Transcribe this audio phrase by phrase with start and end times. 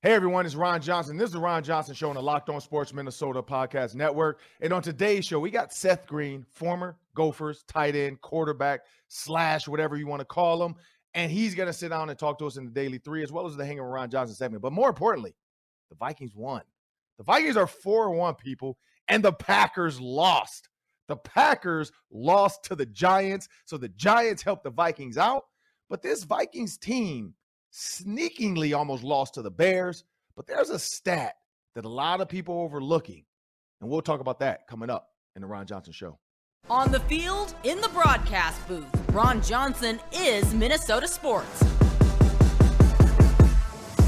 [0.00, 1.16] Hey everyone, it's Ron Johnson.
[1.16, 4.38] This is the Ron Johnson Show on the Locked On Sports Minnesota Podcast Network.
[4.60, 9.96] And on today's show, we got Seth Green, former Gophers tight end, quarterback, slash, whatever
[9.96, 10.76] you want to call him.
[11.14, 13.32] And he's going to sit down and talk to us in the Daily Three, as
[13.32, 14.62] well as the Hanging with Ron Johnson segment.
[14.62, 15.34] But more importantly,
[15.90, 16.62] the Vikings won.
[17.16, 18.78] The Vikings are 4 1 people,
[19.08, 20.68] and the Packers lost.
[21.08, 23.48] The Packers lost to the Giants.
[23.64, 25.46] So the Giants helped the Vikings out.
[25.90, 27.34] But this Vikings team
[27.70, 30.04] sneakingly almost lost to the Bears.
[30.36, 31.34] But there's a stat
[31.74, 33.24] that a lot of people are overlooking.
[33.80, 36.18] And we'll talk about that coming up in the Ron Johnson Show.
[36.70, 41.62] On the field, in the broadcast booth, Ron Johnson is Minnesota sports.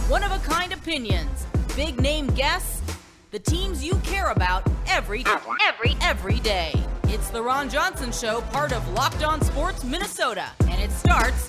[0.09, 2.83] One of a kind opinions, big name guests,
[3.31, 5.25] the teams you care about every
[5.65, 6.75] every every day.
[7.05, 11.49] It's the Ron Johnson Show, part of Locked On Sports Minnesota, and it starts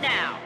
[0.00, 0.38] now.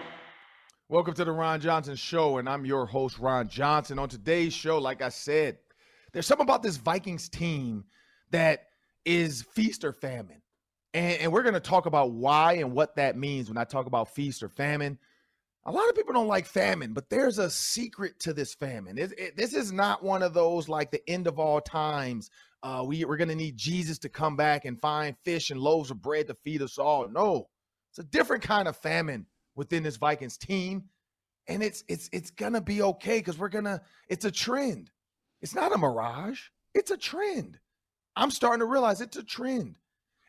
[0.89, 3.99] Welcome to the Ron Johnson Show, and I'm your host, Ron Johnson.
[3.99, 5.59] On today's show, like I said,
[6.13, 7.87] there's something about this Vikings team
[8.31, 8.69] that
[9.05, 10.43] is feast or famine.
[10.95, 13.87] And, and we're going to talk about why and what that means when I talk
[13.87, 14.97] about feast or famine.
[15.65, 18.97] A lot of people don't like famine, but there's a secret to this famine.
[18.97, 22.31] It, it, this is not one of those like the end of all times.
[22.63, 25.91] Uh, we, we're going to need Jesus to come back and find fish and loaves
[25.91, 27.09] of bread to feed us all.
[27.09, 27.49] No,
[27.91, 29.27] it's a different kind of famine
[29.57, 30.85] within this Vikings team.
[31.49, 34.91] And it's it's it's gonna be okay because we're gonna, it's a trend.
[35.43, 36.41] It's not a mirage,
[36.75, 37.59] it's a trend.
[38.17, 39.79] I'm starting to realize it's a trend.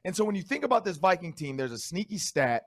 [0.03, 2.63] And so when you think about this Viking team, there's a sneaky stat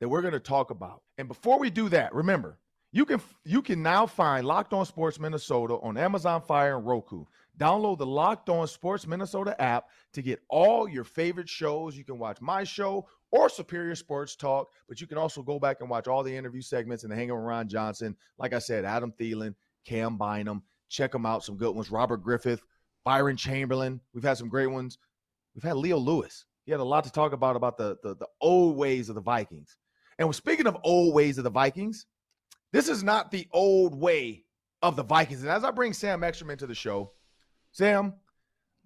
[0.00, 1.02] that we're to talk about.
[1.18, 2.58] And before we do that, remember,
[2.92, 7.24] you can you can now find Locked On Sports Minnesota on Amazon Fire and Roku.
[7.58, 11.96] Download the Locked On Sports Minnesota app to get all your favorite shows.
[11.96, 15.78] You can watch my show or Superior Sports Talk, but you can also go back
[15.80, 18.16] and watch all the interview segments and the Hanging with Ron Johnson.
[18.38, 21.44] Like I said, Adam Thielen, Cam Bynum, check them out.
[21.44, 21.90] Some good ones.
[21.90, 22.62] Robert Griffith,
[23.04, 24.00] Byron Chamberlain.
[24.12, 24.98] We've had some great ones.
[25.54, 26.44] We've had Leo Lewis.
[26.64, 29.20] He had a lot to talk about about the the, the old ways of the
[29.20, 29.76] Vikings.
[30.18, 32.06] And speaking of old ways of the Vikings,
[32.72, 34.44] this is not the old way
[34.82, 35.42] of the Vikings.
[35.42, 37.12] And as I bring Sam Ekstrom to the show,
[37.72, 38.14] Sam,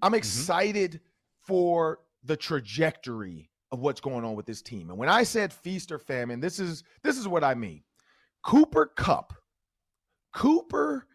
[0.00, 0.14] I'm mm-hmm.
[0.14, 1.46] excited mm-hmm.
[1.46, 4.88] for the trajectory of what's going on with this team.
[4.88, 7.82] And when I said feast or famine, this is this is what I mean.
[8.42, 9.34] Cooper Kupp,
[10.32, 11.06] Cooper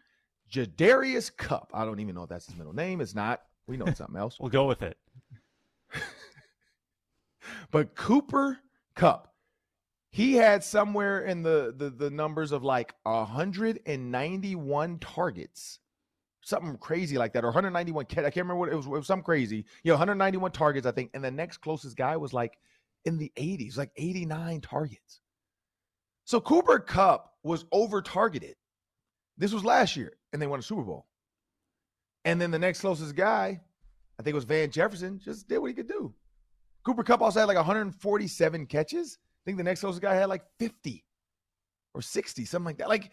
[0.52, 1.70] Jadarius Kupp.
[1.74, 3.00] I don't even know if that's his middle name.
[3.00, 3.40] It's not.
[3.66, 4.36] We know it's something else.
[4.40, 4.98] we'll go with it.
[7.70, 8.58] but Cooper
[8.94, 9.32] Kupp,
[10.10, 15.78] he had somewhere in the, the the numbers of like 191 targets
[16.42, 18.06] something crazy like that, or 191.
[18.06, 18.18] catch.
[18.18, 18.86] I can't remember what it was.
[18.86, 19.64] It was some crazy.
[19.82, 21.10] You know, 191 targets, I think.
[21.14, 22.58] And the next closest guy was like
[23.04, 25.20] in the 80s, like 89 targets.
[26.24, 28.56] So Cooper Kupp was over targeted.
[29.36, 31.06] This was last year, and they won a Super Bowl.
[32.24, 33.60] And then the next closest guy,
[34.18, 36.14] I think it was Van Jefferson, just did what he could do.
[36.84, 39.18] Cooper Kupp also had like 147 catches.
[39.20, 41.04] I think the next closest guy had like 50
[41.94, 42.88] or 60, something like that.
[42.88, 43.10] Like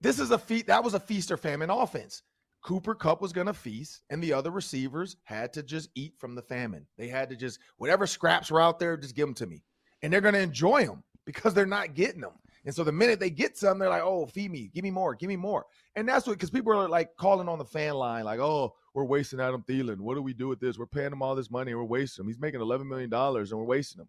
[0.00, 0.66] this is a feat.
[0.66, 2.22] That was a feast or famine offense.
[2.64, 6.34] Cooper Kupp was going to feast, and the other receivers had to just eat from
[6.34, 6.86] the famine.
[6.96, 9.62] They had to just, whatever scraps were out there, just give them to me.
[10.02, 12.32] And they're going to enjoy them because they're not getting them.
[12.64, 15.14] And so the minute they get some, they're like, oh, feed me, give me more,
[15.14, 15.66] give me more.
[15.94, 19.04] And that's what, because people are like calling on the fan line, like, oh, we're
[19.04, 20.00] wasting Adam Thielen.
[20.00, 20.78] What do we do with this?
[20.78, 22.28] We're paying him all this money and we're wasting him.
[22.28, 24.08] He's making $11 million and we're wasting him.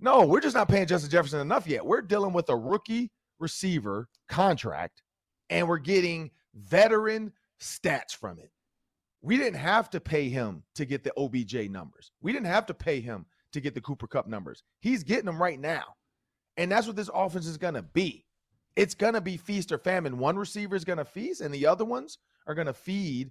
[0.00, 1.86] No, we're just not paying Justin Jefferson enough yet.
[1.86, 5.02] We're dealing with a rookie receiver contract
[5.50, 8.50] and we're getting veteran stats from it.
[9.20, 12.12] We didn't have to pay him to get the OBJ numbers.
[12.20, 14.62] We didn't have to pay him to get the Cooper Kupp numbers.
[14.80, 15.84] He's getting them right now.
[16.56, 18.24] And that's what this offense is going to be.
[18.76, 20.18] It's going to be feast or famine.
[20.18, 23.30] One receiver is going to feast, and the other ones are going to feed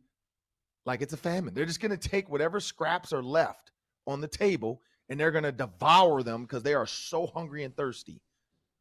[0.85, 1.53] like it's a famine.
[1.53, 3.71] They're just going to take whatever scraps are left
[4.07, 7.75] on the table and they're going to devour them because they are so hungry and
[7.75, 8.21] thirsty.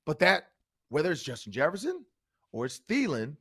[0.04, 0.48] But that,
[0.88, 2.04] whether it's Justin Jefferson
[2.52, 3.36] or it's Thielen,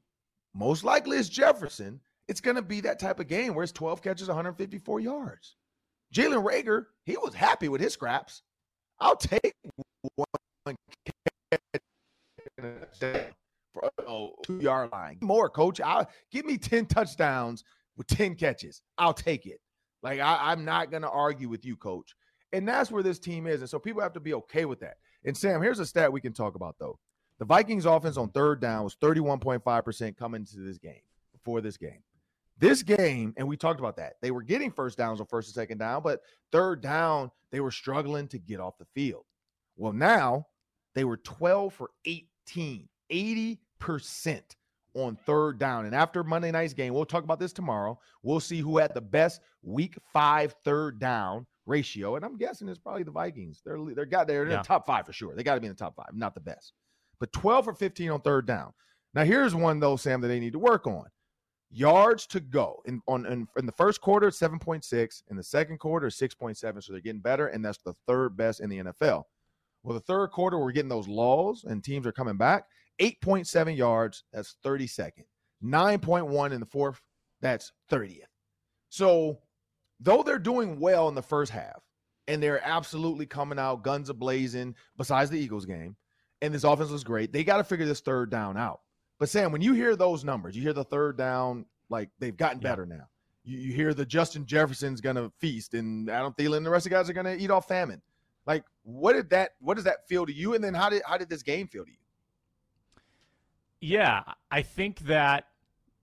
[0.56, 4.02] most likely it's Jefferson, it's going to be that type of game where it's 12
[4.02, 5.58] catches, 154 yards.
[6.14, 8.42] Jalen Reagor, he was happy with his scraps.
[9.00, 9.54] I'll take
[10.16, 10.76] one
[11.06, 11.72] catch
[13.74, 15.18] for a two yard line.
[15.22, 15.82] More, coach.
[15.82, 17.64] I'll give me 10 touchdowns
[17.98, 18.82] with 10 catches.
[18.98, 19.60] I'll take it.
[20.02, 22.16] Like, I, I'm not going to argue with you, coach.
[22.54, 23.62] And that's where this team is.
[23.62, 24.96] And so people have to be okay with that.
[25.26, 26.98] And Sam, here's a stat we can talk about, though.
[27.40, 31.02] The Vikings offense on third down was 31.5% coming into this game
[31.34, 32.02] before this game.
[32.58, 35.56] This game, and we talked about that, they were getting first downs on first and
[35.56, 36.22] second down, but
[36.52, 39.26] third down, they were struggling to get off the field.
[39.76, 40.48] Well, now
[40.94, 44.42] they were 12 for 18, 80%
[44.94, 45.86] on third down.
[45.86, 48.00] And after Monday night's game, we'll talk about this tomorrow.
[48.24, 52.16] We'll see who had the best week five third down ratio.
[52.16, 53.62] And I'm guessing it's probably the Vikings.
[53.66, 55.36] They're they're got they're in the top five for sure.
[55.36, 56.72] They got to be in the top five, not the best.
[57.20, 58.74] But 12 or 15 on third down.
[59.14, 61.06] Now here's one though, Sam, that they need to work on.
[61.72, 65.24] Yards to go in on in, in the first quarter, 7.6.
[65.30, 66.58] In the second quarter, 6.7.
[66.84, 69.24] So they're getting better, and that's the third best in the NFL.
[69.86, 72.64] Well, the third quarter, we're getting those laws and teams are coming back.
[73.00, 75.26] 8.7 yards, that's 32nd.
[75.64, 77.00] 9.1 in the fourth,
[77.40, 78.22] that's 30th.
[78.90, 79.40] So,
[80.00, 81.84] though they're doing well in the first half
[82.28, 85.96] and they're absolutely coming out guns a blazing, besides the Eagles game,
[86.46, 88.82] and this offense was great, they got to figure this third down out.
[89.20, 92.62] But, Sam, when you hear those numbers, you hear the third down, like they've gotten
[92.62, 92.70] yeah.
[92.70, 93.08] better now.
[93.44, 96.86] You, you, hear the Justin Jefferson's going to feast and Adam Thielen and the rest
[96.86, 98.02] of the guys are going to eat off famine.
[98.46, 100.54] Like, what did that, what does that feel to you?
[100.54, 101.98] And then how did, how did this game feel to you?
[103.82, 105.46] Yeah, I think that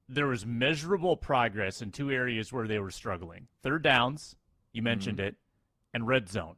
[0.09, 3.49] there was measurable progress in two areas where they were struggling.
[3.63, 4.37] Third downs,
[4.73, 5.29] you mentioned mm-hmm.
[5.29, 5.37] it,
[5.95, 6.57] and red zone,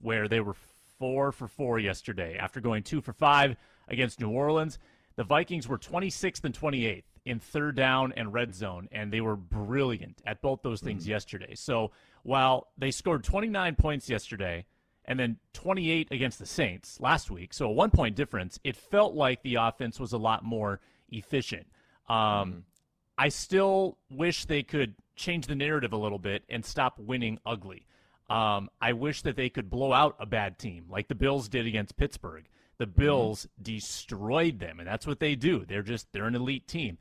[0.00, 0.56] where they were
[1.04, 3.56] four for four yesterday after going two for five
[3.88, 4.78] against New Orleans.
[5.16, 9.36] The Vikings were 26th and 28th in third down and red zone, and they were
[9.36, 11.10] brilliant at both those things mm-hmm.
[11.10, 11.54] yesterday.
[11.56, 11.90] So
[12.22, 14.64] while they scored 29 points yesterday,
[15.04, 17.52] and then 28 against the Saints last week.
[17.52, 18.58] So a one point difference.
[18.64, 20.80] It felt like the offense was a lot more
[21.10, 21.66] efficient.
[22.08, 22.58] Um, mm-hmm.
[23.18, 27.84] I still wish they could change the narrative a little bit and stop winning ugly.
[28.28, 31.66] Um, I wish that they could blow out a bad team like the Bills did
[31.66, 32.48] against Pittsburgh.
[32.78, 33.00] The mm-hmm.
[33.00, 33.62] Bills mm-hmm.
[33.62, 35.64] destroyed them, and that's what they do.
[35.66, 36.98] They're just they're an elite team.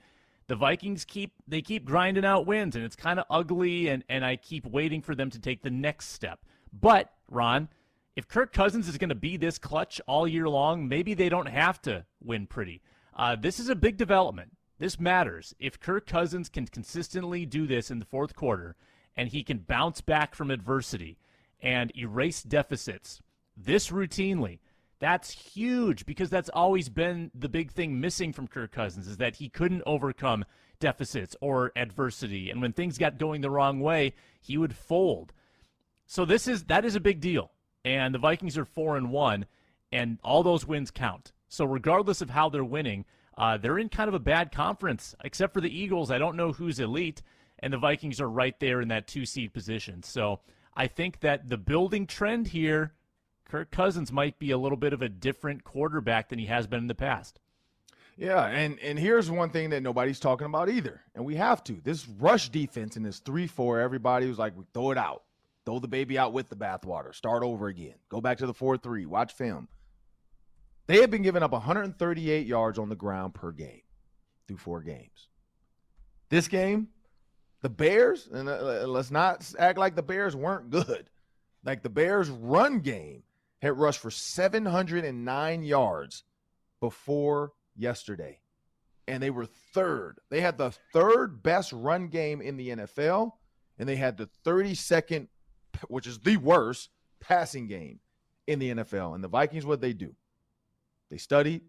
[0.47, 3.87] The Vikings keep they keep grinding out wins, and it's kind of ugly.
[3.87, 6.39] And and I keep waiting for them to take the next step.
[6.73, 7.69] But Ron,
[8.15, 11.47] if Kirk Cousins is going to be this clutch all year long, maybe they don't
[11.47, 12.81] have to win pretty.
[13.15, 14.51] Uh, this is a big development.
[14.79, 15.55] This matters.
[15.59, 18.75] If Kirk Cousins can consistently do this in the fourth quarter
[19.15, 21.17] and he can bounce back from adversity
[21.61, 23.21] and erase deficits
[23.55, 24.59] this routinely,
[24.99, 29.35] that's huge because that's always been the big thing missing from Kirk Cousins is that
[29.35, 30.45] he couldn't overcome
[30.79, 32.49] deficits or adversity.
[32.49, 35.33] And when things got going the wrong way, he would fold.
[36.05, 37.51] So this is that is a big deal
[37.85, 39.45] and the Vikings are four and one,
[39.91, 41.31] and all those wins count.
[41.49, 43.05] So regardless of how they're winning,
[43.37, 45.15] uh, they're in kind of a bad conference.
[45.23, 47.21] Except for the Eagles, I don't know who's elite,
[47.63, 50.03] and the Vikings are right there in that two seed position.
[50.03, 50.41] So
[50.75, 52.93] I think that the building trend here,
[53.45, 56.81] Kirk Cousins might be a little bit of a different quarterback than he has been
[56.81, 57.39] in the past.
[58.17, 61.79] Yeah, and and here's one thing that nobody's talking about either, and we have to.
[61.81, 65.23] This rush defense in this three four, everybody was like, throw it out.
[65.65, 67.15] Throw the baby out with the bathwater.
[67.15, 67.95] Start over again.
[68.09, 69.05] Go back to the 4 3.
[69.05, 69.69] Watch film.
[70.87, 73.83] They have been giving up 138 yards on the ground per game
[74.45, 75.29] through four games.
[76.29, 76.89] This game,
[77.63, 81.09] the Bears, and uh, let's not act like the Bears weren't good.
[81.63, 83.23] Like the Bears' run game
[83.61, 86.23] had rushed for 709 yards
[86.81, 88.39] before yesterday.
[89.07, 90.19] And they were third.
[90.29, 93.31] They had the third best run game in the NFL,
[93.79, 95.27] and they had the 32nd
[95.87, 96.89] which is the worst
[97.19, 97.99] passing game
[98.47, 99.15] in the NFL.
[99.15, 100.13] And the Vikings, what they do?
[101.09, 101.61] They studied,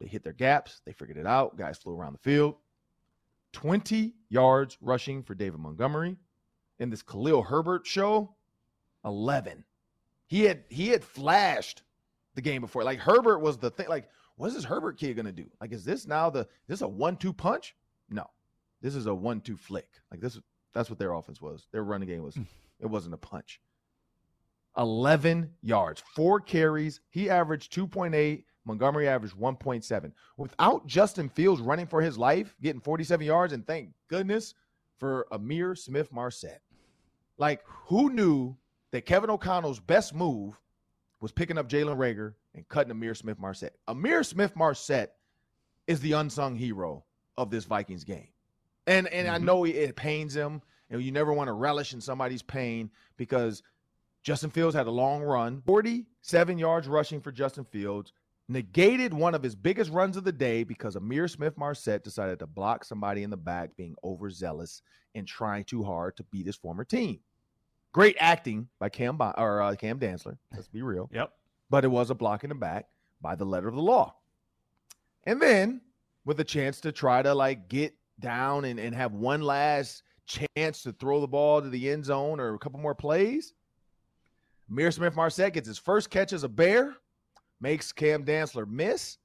[0.00, 1.56] they hit their gaps, they figured it out.
[1.56, 2.56] Guys flew around the field.
[3.52, 6.16] 20 yards rushing for David Montgomery.
[6.78, 8.34] In this Khalil Herbert show,
[9.04, 9.64] 11.
[10.26, 11.82] He had he had flashed
[12.34, 12.84] the game before.
[12.84, 13.88] Like Herbert was the thing.
[13.88, 15.46] Like, what is this Herbert kid gonna do?
[15.60, 17.74] Like, is this now the this a one-two punch?
[18.08, 18.24] No.
[18.80, 19.88] This is a one-two flick.
[20.10, 20.38] Like this
[20.72, 21.66] that's what their offense was.
[21.72, 22.42] Their running game was hmm.
[22.78, 23.60] it wasn't a punch.
[24.76, 27.00] 11 yards, four carries.
[27.10, 28.44] He averaged 2.8.
[28.64, 30.12] Montgomery averaged 1.7.
[30.36, 34.54] Without Justin Fields running for his life, getting 47 yards, and thank goodness
[34.98, 36.60] for Ihmir Smith Marsette.
[37.38, 38.56] Like, who knew
[38.92, 40.60] that Kevin O'Connell's best move
[41.20, 43.76] was picking up Jalen Reagor and cutting Ihmir Smith Marsette?
[43.88, 45.14] Ihmir Smith Marsette
[45.86, 47.04] is the unsung hero
[47.36, 48.28] of this Vikings game.
[48.86, 49.34] And and mm-hmm.
[49.34, 53.62] I know it pains him and you never want to relish in somebody's pain because
[54.22, 58.12] Justin Fields had a long run, 47 yards rushing for Justin Fields,
[58.50, 62.46] negated one of his biggest runs of the day because Ihmir Smith Marsette decided to
[62.46, 64.82] block somebody in the back being overzealous
[65.14, 67.20] and trying too hard to beat his former team.
[67.92, 70.36] Great acting by Cam or uh, Cam Dantzler.
[70.52, 71.08] Let's be real.
[71.12, 71.32] Yep.
[71.70, 72.86] But it was a block in the back
[73.20, 74.16] by the letter of the law.
[75.24, 75.80] And then
[76.24, 80.82] with a chance to try to like get down and, and have one last chance
[80.82, 83.54] to throw the ball to the end zone or a couple more plays.
[84.70, 86.96] Ihmir Smith Marsette gets his first catch as a bear,
[87.60, 89.18] makes Cam Dantzler miss.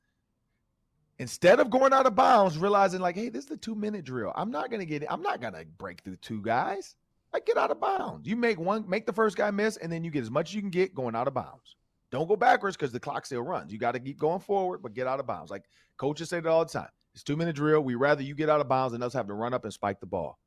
[1.19, 4.33] instead of going out of bounds, realizing like, hey, this is the two minute drill.
[4.35, 5.07] I'm not gonna get it.
[5.09, 6.95] I'm not gonna break through two guys.
[7.33, 8.27] I get out of bounds.
[8.27, 10.55] You make one, make the first guy miss, and then you get as much as
[10.55, 11.75] you can get going out of bounds.
[12.11, 13.73] Don't go backwards because the clock still runs.
[13.73, 15.51] You got to keep going forward, but get out of bounds.
[15.51, 15.65] Like
[15.97, 16.89] coaches say that all the time.
[17.13, 17.81] It's two minute drill.
[17.81, 19.99] We rather you get out of bounds than us have to run up and spike
[19.99, 20.39] the ball.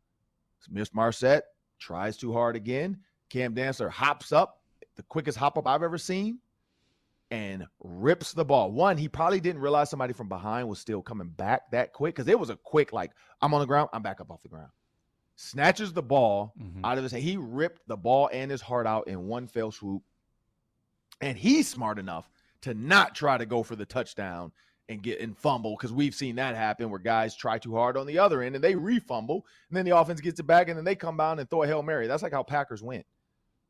[0.71, 1.42] Miss Marset
[1.78, 2.99] tries too hard again.
[3.30, 4.61] Cam Dantzler hops up,
[4.97, 6.38] the quickest hop up I've ever seen
[7.30, 8.70] and rips the ball.
[8.70, 12.28] One, he probably didn't realize somebody from behind was still coming back that quick because
[12.28, 14.70] it was a quick, like, I'm on the ground, I'm back up off the ground.
[15.37, 16.85] Snatches the ball mm-hmm.
[16.85, 17.23] out of his hand.
[17.23, 20.02] He ripped the ball and his heart out in one fell swoop.
[21.20, 22.28] And he's smart enough
[22.62, 24.52] to not try to go for the touchdown
[24.88, 28.06] and get and fumble because we've seen that happen where guys try too hard on
[28.06, 30.85] the other end and they refumble and then the offense gets it back and then
[30.85, 32.06] they come down and throw a hail mary.
[32.06, 33.04] That's like how Packers went.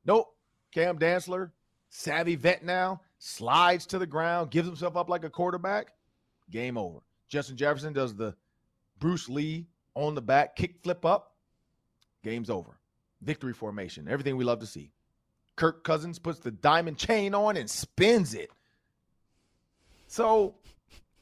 [0.05, 0.29] Nope.
[0.73, 1.51] Cam Dantzler,
[1.89, 5.93] savvy vet now, slides to the ground, gives himself up like a quarterback.
[6.51, 7.01] Game over.
[7.29, 8.35] Justin Jefferson does the
[8.99, 11.35] Bruce Lee on the back kick flip up.
[12.23, 12.79] Game's over.
[13.23, 14.09] Victory formation.
[14.09, 14.91] Everything we love to see.
[15.57, 18.51] Kirk Cousins puts the diamond chain on and spins it.
[20.07, 20.55] So,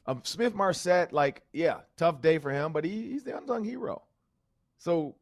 [0.05, 4.03] um, Smith Marsette, like, yeah, tough day for him, but he, he's the unsung hero.
[4.77, 5.15] So,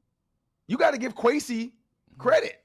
[0.68, 1.72] you got to give Kwesi
[2.18, 2.62] credit.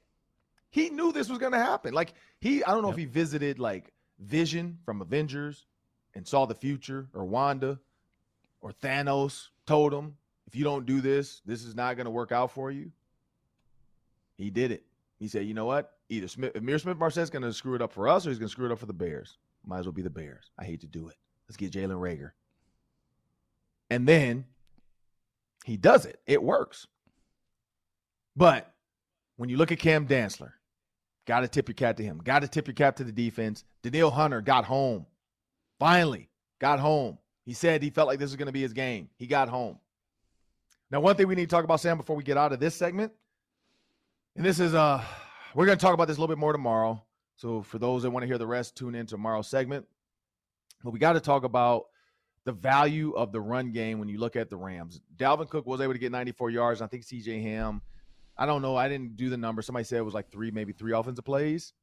[0.71, 1.95] He knew this was going to happen.
[1.95, 2.99] Like, he, I don't know yep.
[2.99, 5.67] if he visited like Vision from Avengers
[6.15, 7.79] and saw the future, or Wanda,
[8.61, 12.33] or Thanos told him, if you don't do this, this is not going to work
[12.33, 12.91] out for you.
[14.37, 14.85] He did it.
[15.19, 15.93] He said, you know what?
[16.09, 18.49] Either Smith, Ihmir Smith Marsette's going to screw it up for us or he's going
[18.49, 19.39] to screw it up for the Bears.
[19.65, 20.51] Might as well be the Bears.
[20.59, 21.17] I hate to do it.
[21.49, 22.33] Let's get Jalen Reagor.
[23.91, 24.47] And then
[25.65, 26.21] he does it.
[26.27, 26.87] It works.
[28.37, 28.73] But
[29.37, 30.53] when you look at Cam Dantzler,
[31.27, 32.19] got to tip your cap to him.
[32.19, 33.65] Got to tip your cap to the defense.
[33.83, 35.07] Danielle Hunter got home.
[35.79, 36.29] Finally
[36.61, 37.19] got home.
[37.45, 39.09] He said he felt like this was going to be his game.
[39.17, 39.79] He got home.
[40.91, 42.75] Now, one thing we need to talk about, Sam, before we get out of this
[42.75, 43.13] segment
[44.37, 45.03] and this is uh
[45.55, 47.03] we're going to talk about this a little bit more tomorrow.
[47.35, 49.85] So for those that want to hear the rest, tune in tomorrow's segment.
[50.85, 51.87] But we got to talk about
[52.45, 55.01] the value of the run game when you look at the Rams.
[55.17, 56.81] Dalvin Cook was able to get 94 yards.
[56.81, 57.83] I think CJ Ham,
[58.41, 59.61] I don't know, I didn't do the number.
[59.61, 61.75] Somebody said it was like three, maybe three offensive plays.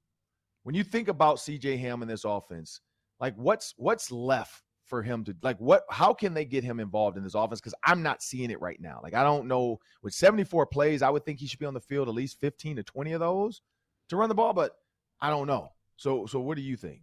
[0.64, 2.82] When you think about CJ Ham in this offense,
[3.20, 7.18] like what's what's left for him to like what how can they get him involved
[7.18, 10.14] in this offense because i'm not seeing it right now like i don't know with
[10.14, 12.84] 74 plays i would think he should be on the field at least 15 to
[12.84, 13.62] 20 of those
[14.10, 14.78] to run the ball but
[15.20, 17.02] i don't know so so what do you think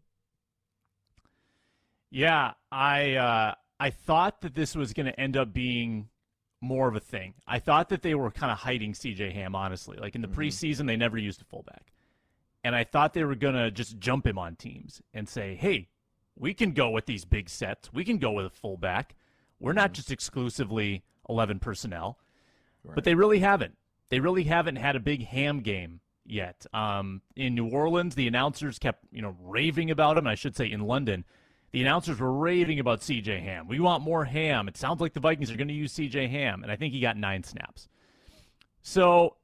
[2.11, 6.09] yeah i uh i thought that this was going to end up being
[6.65, 9.97] more of a thing i thought that they were kind of hiding cj ham honestly
[9.97, 10.41] like in the mm-hmm.
[10.41, 11.93] preseason they never used a fullback
[12.63, 15.89] and i thought they were going to just jump him on teams and say hey
[16.37, 17.93] we can go with these big sets.
[17.93, 19.15] We can go with a fullback.
[19.61, 19.95] We're not mm-hmm.
[19.95, 22.19] just exclusively 11 personnel.
[22.83, 22.95] Right.
[22.95, 23.77] But they really haven't.
[24.11, 26.67] They really haven't had a big ham game yet.
[26.75, 30.27] Um, in New Orleans, the announcers kept, you know, raving about him.
[30.27, 31.25] I should say in London,
[31.75, 33.67] the announcers were raving about CJ Ham.
[33.67, 34.69] We want more Ham.
[34.69, 37.01] It sounds like the Vikings are going to use CJ Ham, and I think he
[37.01, 37.89] got nine snaps.
[38.81, 39.39] So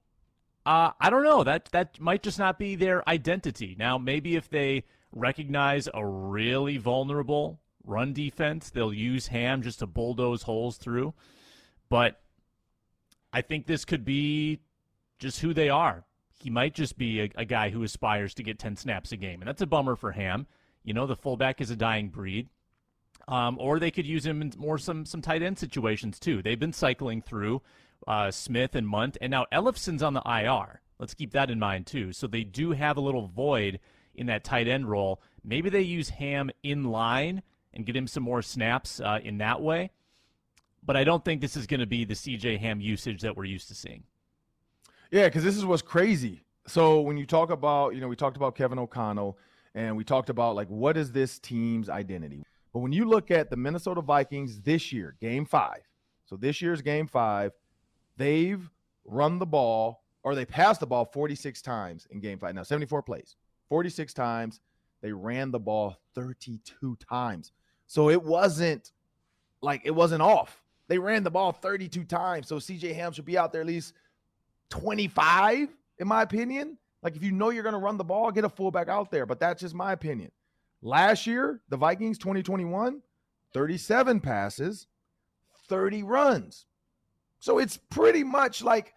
[0.65, 1.43] uh, I don't know.
[1.43, 3.75] That that might just not be their identity.
[3.77, 9.89] Now, maybe if they recognize a really vulnerable run defense, they'll use Ham just to
[9.89, 11.15] bulldoze holes through.
[11.89, 12.21] But
[13.33, 14.61] I think this could be
[15.19, 16.05] just who they are.
[16.39, 19.43] He might just be a, a, guy who aspires to get 10 snaps a game.
[19.43, 20.47] And that's a bummer for Ham.
[20.85, 22.49] You know, the fullback is a dying breed.
[23.29, 26.43] Um, or they could use him in more some, some tight end situations, too.
[26.43, 27.63] They've been cycling through
[28.09, 29.19] uh, Smith and Mundt.
[29.21, 30.81] And now Ellefson's on the IR.
[30.99, 32.13] Let's keep that in mind, too.
[32.13, 33.79] So they do have a little void
[34.15, 35.21] in that tight end role.
[35.45, 39.61] Maybe they use Ham in line and get him some more snaps uh, in that
[39.61, 39.91] way.
[40.83, 43.45] But I don't think this is going to be the CJ Ham usage that we're
[43.45, 44.05] used to seeing.
[45.11, 46.43] Yeah, because this is what's crazy.
[46.67, 49.39] So when you talk about, you know, we talked about Kevin O'Connell
[49.75, 52.45] and we talked about like what is this team's identity.
[52.73, 55.83] But when you look at the Minnesota Vikings this year, game five,
[56.25, 57.53] so this year's game five,
[58.17, 58.71] they've
[59.05, 62.55] run the ball or they passed the ball 46 times in game five.
[62.55, 63.37] Now, 74 plays.
[63.69, 64.61] 46 times.
[65.03, 67.53] They ran the ball 32 times.
[67.87, 68.93] So it wasn't
[69.63, 70.63] like it wasn't off.
[70.89, 72.49] They ran the ball 32 times.
[72.49, 73.95] So CJ Ham should be out there at least
[74.71, 76.77] 25, in my opinion.
[77.03, 79.27] Like if you know you're going to run the ball, get a fullback out there.
[79.27, 80.31] But that's just my opinion.
[80.83, 83.01] Last year, the Vikings 2021,
[83.53, 84.87] 37 passes,
[85.69, 86.67] 30 runs.
[87.39, 88.95] So it's pretty much like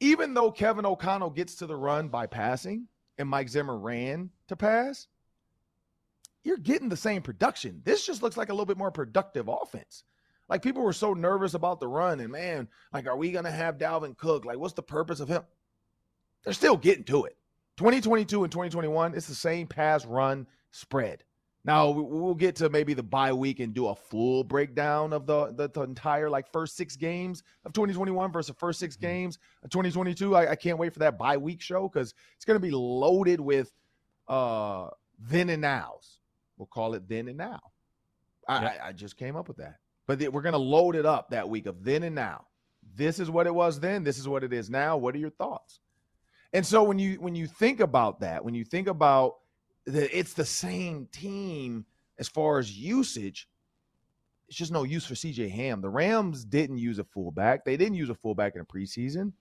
[0.00, 2.88] even though Kevin O'Connell gets to the run by passing,
[3.18, 5.06] and Mike Zimmer ran to pass,
[6.44, 7.80] you're getting the same production.
[7.84, 10.04] This just looks like a little bit more productive offense.
[10.48, 13.78] Like people were so nervous about the run, and man, like, are we gonna have
[13.78, 14.44] Dalvin Cook?
[14.44, 15.42] Like, what's the purpose of him?
[16.46, 17.36] They're still getting to it.
[17.76, 21.24] 2022 and 2021, it's the same pass run spread.
[21.64, 25.52] Now we'll get to maybe the bye week and do a full breakdown of the,
[25.52, 29.02] the, the entire like first six games of 2021 versus the first 6 mm-hmm.
[29.02, 30.36] games of 2022.
[30.36, 33.40] I, I can't wait for that bye week show because it's going to be loaded
[33.40, 33.72] with
[34.28, 34.88] uh
[35.18, 36.20] then and nows.
[36.56, 37.60] We'll call it then and now.
[38.48, 41.30] I, I, I just came up with that, but we're going to load it up
[41.30, 42.46] that week of then and now.
[42.94, 44.04] This is what it was then.
[44.04, 44.96] This is what it is now.
[44.96, 45.80] What are your thoughts?
[46.56, 49.34] And so when you when you think about that, when you think about
[49.84, 51.84] that it's the same team
[52.18, 53.46] as far as usage.
[54.48, 55.82] It's just no use for CJ Ham.
[55.82, 57.66] The Rams didn't use a fullback.
[57.66, 59.34] They didn't use a fullback in the preseason.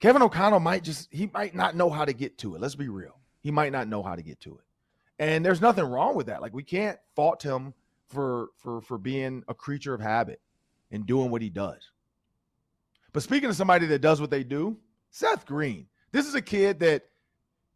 [0.00, 2.60] Kevin O'Connell might just he might not know how to get to it.
[2.62, 3.20] Let's be real.
[3.42, 4.64] He might not know how to get to it.
[5.18, 6.40] And there's nothing wrong with that.
[6.40, 7.74] Like we can't fault him
[8.08, 10.40] for for for being a creature of habit
[10.90, 11.90] and doing what he does.
[13.12, 14.78] But speaking of somebody that does what they do,
[15.10, 15.86] Seth Green.
[16.14, 17.02] This is a kid that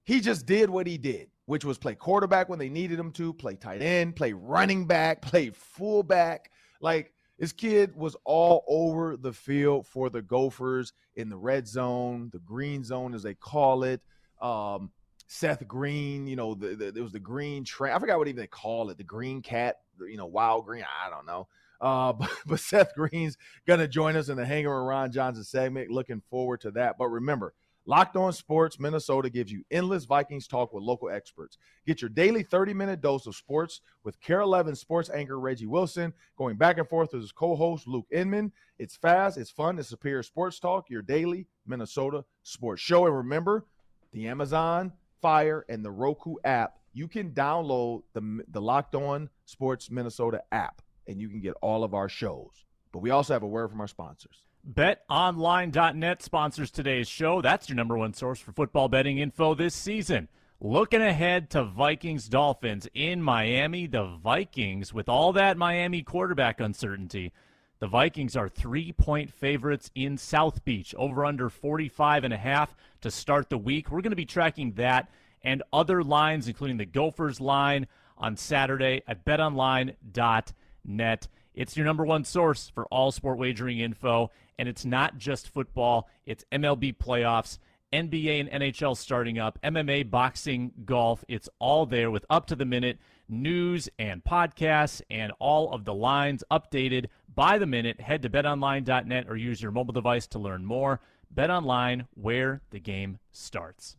[0.04, 3.33] he just did what he did which was play quarterback when they needed him to,
[3.33, 6.50] play tight end, play running back, play fullback.
[6.83, 12.28] Like this kid was all over the field for the Gophers in the red zone,
[12.35, 14.02] the green zone as they call it.
[14.42, 14.90] Um,
[15.26, 17.95] Seth Green, you know, the, the, there was the green train.
[17.95, 19.76] I forgot what even they call it, the green cat,
[20.07, 20.85] you know, wild green.
[21.02, 21.49] I don't know.
[21.80, 25.90] Uh, but, but Seth Green's gonna join us in the Hanging with Ron Johnson segment.
[25.90, 26.99] Looking forward to that.
[26.99, 27.54] But remember,
[27.88, 31.57] Locked On Sports Minnesota gives you endless Vikings talk with local experts.
[31.87, 36.12] Get your daily 30 minute dose of sports with KARE 11 sports anchor Reggie Wilson,
[36.37, 38.52] going back and forth with his co host Luke Inman.
[38.78, 43.07] It's fast, it's fun, it's superior sports talk, your daily Minnesota sports show.
[43.07, 43.64] And remember,
[44.12, 44.92] the Amazon
[45.23, 50.83] Fire and the Roku app, you can download the, the Locked On Sports Minnesota app
[51.07, 52.66] and you can get all of our shows.
[52.92, 54.42] But we also have a word from our sponsors.
[54.69, 57.41] BetOnline.net sponsors today's show.
[57.41, 60.29] That's your number one source for football betting info this season.
[60.61, 67.33] Looking ahead to Vikings Dolphins in Miami, the Vikings, with all that Miami quarterback uncertainty,
[67.79, 72.77] the Vikings are three point favorites in South Beach, over under 45 and a half
[73.01, 73.90] to start the week.
[73.90, 75.11] We're going to be tracking that
[75.42, 77.87] and other lines, including the Gophers line
[78.19, 81.29] on Saturday at betonline.net.
[81.55, 86.09] It's your number one source for all sport wagering info and it's not just football,
[86.27, 87.59] it's MLB playoffs,
[87.92, 91.25] NBA and NHL starting up, MMA, boxing, golf.
[91.29, 95.94] It's all there with up to the minute news and podcasts and all of the
[95.94, 98.01] lines updated by the minute.
[98.01, 101.01] Head to betonline.net or use your mobile device to learn more.
[101.35, 103.97] BetOnline, where the game starts.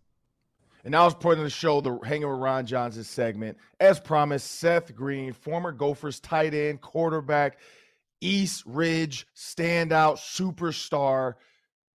[0.84, 3.58] And now it's part of the show, the Hanging with Ron Johnson segment.
[3.80, 7.60] As promised, Seth Green, former Gophers tight end, quarterback,
[8.22, 11.34] East Ridge standout superstar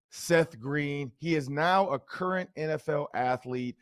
[0.09, 1.11] Seth Green.
[1.17, 3.75] He is now a current NFL athlete,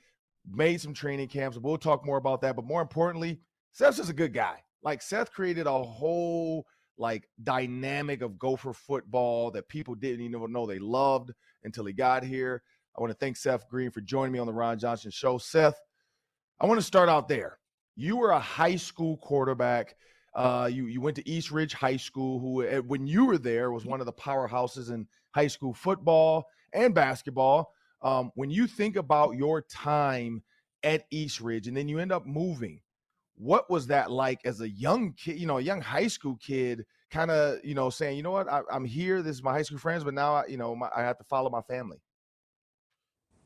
[0.50, 1.58] made some training camps.
[1.58, 2.56] We'll talk more about that.
[2.56, 3.40] But more importantly,
[3.72, 4.64] Seth's just a good guy.
[4.82, 6.66] Like Seth created a whole
[6.98, 11.32] like dynamic of Gopher football that people didn't even know they loved
[11.64, 12.62] until he got here.
[12.98, 15.38] I want to thank Seth Green for joining me on the Ron Johnson Show.
[15.38, 15.80] Seth,
[16.60, 17.60] I want to start out there.
[17.96, 19.96] You were a high school quarterback
[20.36, 23.72] uh, you you went to East Ridge High School, who eh, when you were there
[23.72, 27.74] was one of the powerhouses in high school football and basketball.
[28.02, 30.44] Um, when you think about your time
[30.84, 32.82] at East Ridge, and then you end up moving,
[33.36, 35.40] what was that like as a young kid?
[35.40, 38.52] You know, a young high school kid, kind of you know saying, you know what,
[38.52, 39.22] I, am here.
[39.22, 41.24] This is my high school friends, but now I, you know my, I have to
[41.24, 42.02] follow my family.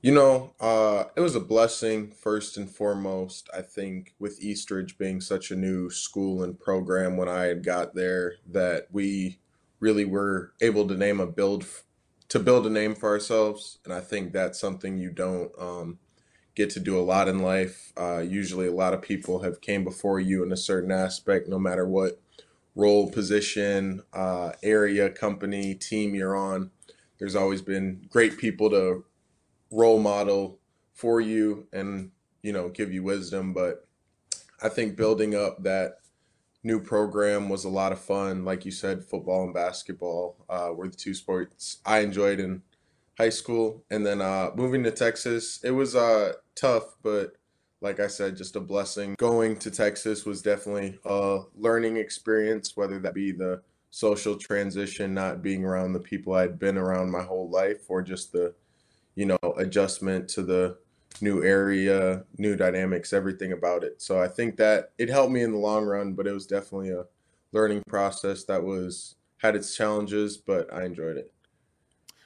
[0.02, 3.50] You know, uh, it was a blessing first and foremost.
[3.56, 7.64] I think with East Ridge being such a new school and program when I had
[7.64, 9.40] got there, that we
[9.80, 11.66] really were able to name a build
[12.30, 15.98] to build a name for ourselves, and I think that's something you don't um,
[16.56, 17.94] get to do a lot in life.
[17.98, 21.58] Uh, usually, a lot of people have came before you in a certain aspect, no
[21.58, 22.20] matter what
[22.76, 26.70] role, position, uh, area, company, team you're on.
[27.18, 29.06] There's always been great people to
[29.72, 30.60] role model
[30.94, 33.54] for you and you know give you wisdom.
[33.54, 33.86] But
[34.62, 35.98] i think building up that
[36.64, 38.44] new program was a lot of fun.
[38.44, 42.62] Like you said football and basketball uh, were the two sports i enjoyed in
[43.18, 43.84] high school.
[43.90, 47.34] And then uh, moving to texas it was uh, tough but
[47.82, 49.16] like i said just a blessing.
[49.18, 55.42] Going to texas was definitely a learning experience whether that be the social transition not
[55.42, 58.54] being around the people i'd been around my whole life or just the
[59.18, 60.78] you know adjustment to the
[61.22, 64.00] new area, new dynamics, everything about it.
[64.00, 66.92] So I think that it helped me in the long run, but it was definitely
[66.92, 67.06] a
[67.52, 71.34] learning process that was had its challenges, but I enjoyed it.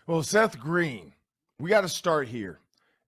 [0.06, 1.14] Well, Seth Green,
[1.60, 2.60] we got to start here.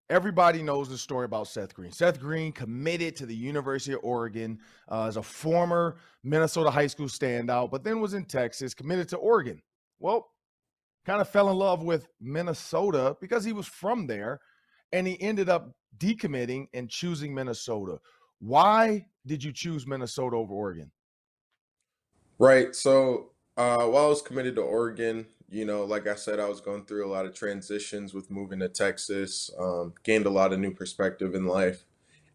[0.10, 1.92] Everybody knows the story about Seth Green.
[1.92, 7.08] Seth Green committed to the University of Oregon uh, as a former Minnesota high school
[7.08, 9.62] standout, but then was in Texas, committed to Oregon.
[10.00, 10.33] Well,
[11.06, 14.40] kind of fell in love with Minnesota because he was from there,
[14.92, 18.00] and he ended up decommitting and choosing Minnesota.
[18.40, 20.92] Why did you choose Minnesota over Oregon?
[22.40, 22.76] Right.
[22.76, 26.62] So uh, while I was committed to Oregon, you know, like I said, I was
[26.62, 30.60] going through a lot of transitions with moving to Texas, um, gained a lot of
[30.60, 31.86] new perspective in life.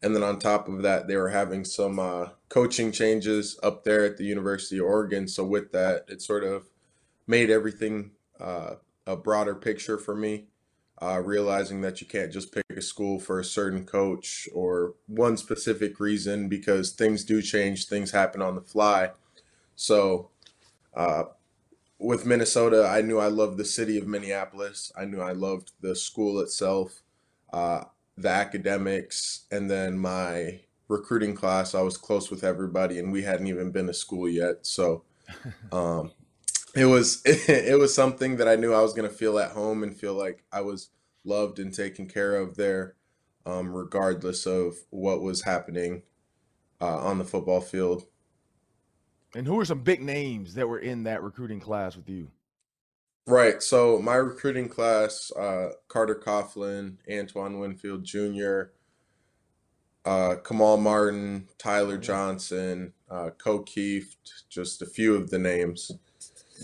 [0.00, 4.04] And then on top of that, they were having some uh, coaching changes up there
[4.04, 5.26] at the University of Oregon.
[5.26, 6.68] So with that, it sort of
[7.26, 8.74] made everything uh,
[9.06, 10.46] a broader picture for me.
[11.00, 15.36] Uh, realizing that you can't just pick a school for a certain coach or one
[15.36, 19.08] specific reason because things do change, things happen on the fly.
[19.76, 20.30] So,
[20.96, 21.24] uh,
[22.00, 24.92] with Minnesota, I knew I loved the city of Minneapolis.
[24.96, 27.02] I knew I loved the school itself,
[27.52, 27.84] uh,
[28.16, 31.74] the academics, and then my recruiting class.
[31.74, 34.66] I was close with everybody, and we hadn't even been to school yet.
[34.66, 35.04] So,
[35.72, 36.12] um,
[36.74, 39.82] it was it was something that I knew I was going to feel at home
[39.82, 40.90] and feel like I was
[41.24, 42.94] loved and taken care of there,
[43.46, 46.02] um, regardless of what was happening
[46.80, 48.04] uh, on the football field.
[49.34, 52.30] And who are some big names that were in that recruiting class with you?
[53.26, 53.62] Right.
[53.62, 58.70] So my recruiting class: uh, Carter Coughlin, Antoine Winfield Jr.,
[60.06, 64.16] uh, Kamal Martin, Tyler Johnson, uh, Ko Kieft,
[64.48, 65.92] just a few of the names.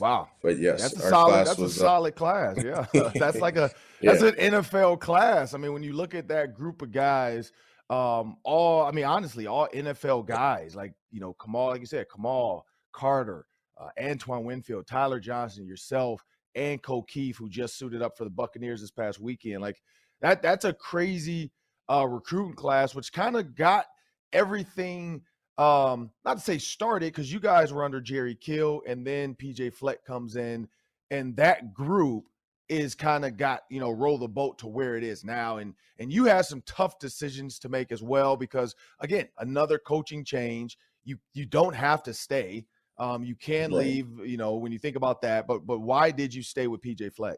[0.01, 0.29] Wow.
[0.43, 1.47] But yes, that's a solid.
[1.47, 2.63] That's a solid class.
[2.63, 3.71] Yeah, that's like a
[4.03, 4.29] that's yeah.
[4.29, 5.55] an NFL class.
[5.55, 7.53] I mean, when you look at that group of guys,
[7.91, 12.07] um, all I mean, honestly, all NFL guys like you know Kamal, like you said,
[12.15, 13.47] Kamal Carter,
[13.81, 18.81] uh, Antoine Winfield, Tyler Johnson, yourself, and Kieft, who just suited up for the Buccaneers
[18.81, 19.61] this past weekend.
[19.61, 19.81] Like
[20.21, 21.53] that, that's a crazy
[21.91, 23.87] uh, recruiting class, which kind of got
[24.33, 25.23] everything
[25.59, 29.75] um, not to say started because you guys were under Jerry Kill and then PJ
[29.75, 30.69] Fleck comes in,
[31.11, 32.25] and that group
[32.69, 35.75] is kind of got you know roll the boat to where it is now and
[35.99, 40.79] and you have some tough decisions to make as well because again another coaching change
[41.05, 42.65] you you don't have to stay
[42.99, 43.85] um you can right.
[43.85, 46.81] leave you know when you think about that but but why did you stay with
[46.81, 47.37] pj fleck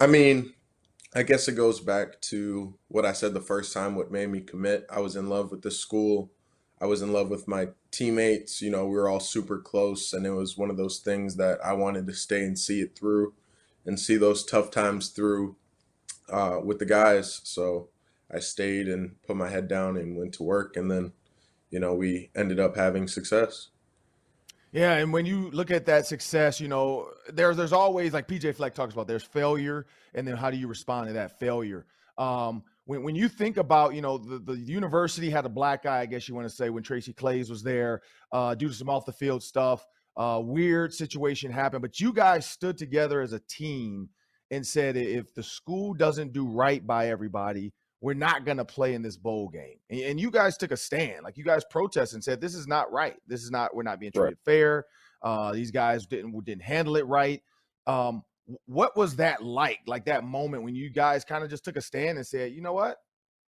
[0.00, 0.52] i mean
[1.14, 4.40] I guess it goes back to what I said the first time, what made me
[4.40, 4.86] commit.
[4.90, 6.30] I was in love with the school.
[6.80, 8.62] I was in love with my teammates.
[8.62, 11.58] You know, we were all super close, and it was one of those things that
[11.64, 13.34] I wanted to stay and see it through
[13.84, 15.56] and see those tough times through
[16.30, 17.40] uh, with the guys.
[17.44, 17.88] So
[18.30, 20.76] I stayed and put my head down and went to work.
[20.76, 21.12] And then,
[21.70, 23.68] you know, we ended up having success.
[24.72, 28.56] Yeah, and when you look at that success, you know, there's there's always like PJ
[28.56, 31.84] Fleck talks about there's failure and then how do you respond to that failure?
[32.16, 36.00] Um, when when you think about, you know, the, the university had a black eye,
[36.00, 38.00] I guess you want to say, when Tracy Claeys was there,
[38.32, 39.86] uh, due to some off the field stuff.
[40.14, 44.10] Uh, weird situation happened, but you guys stood together as a team
[44.50, 48.94] and said if the school doesn't do right by everybody, we're not going to play
[48.94, 49.78] in this bowl game.
[49.88, 51.22] And, and, you guys took a stand.
[51.22, 53.16] Like you guys protested and said, this is not right.
[53.28, 54.44] This is not, we're not being treated right.
[54.44, 54.84] fair.
[55.22, 57.40] Uh, these guys didn't, didn't handle it right.
[57.86, 58.24] Um,
[58.66, 59.78] what was that like?
[59.86, 62.60] Like that moment when you guys kind of just took a stand and said, you
[62.60, 62.96] know what?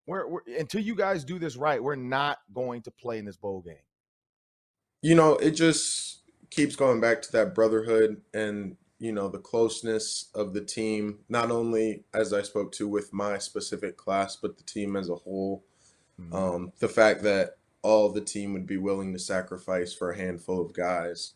[0.08, 3.38] We're, we're until you guys do this right, we're not going to play in this
[3.38, 3.76] bowl game.
[5.04, 10.30] You know, it just keeps going back to that brotherhood and you know the closeness
[10.36, 14.64] of the team not only as i spoke to with my specific class but the
[14.64, 15.64] team as a whole
[16.20, 16.36] mm-hmm.
[16.36, 20.62] um, the fact that all the team would be willing to sacrifice for a handful
[20.62, 21.34] of guys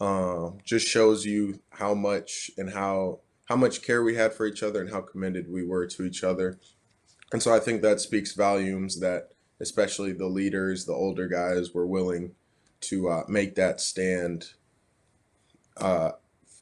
[0.00, 4.62] um, just shows you how much and how how much care we had for each
[4.62, 6.58] other and how committed we were to each other
[7.32, 11.86] and so i think that speaks volumes that especially the leaders the older guys were
[11.86, 12.32] willing
[12.80, 14.46] to uh, make that stand
[15.76, 16.12] uh,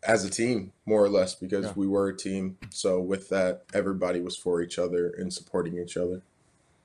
[0.05, 1.73] as a team, more or less, because yeah.
[1.77, 2.59] we were a team.
[2.71, 6.23] So with that, everybody was for each other and supporting each other.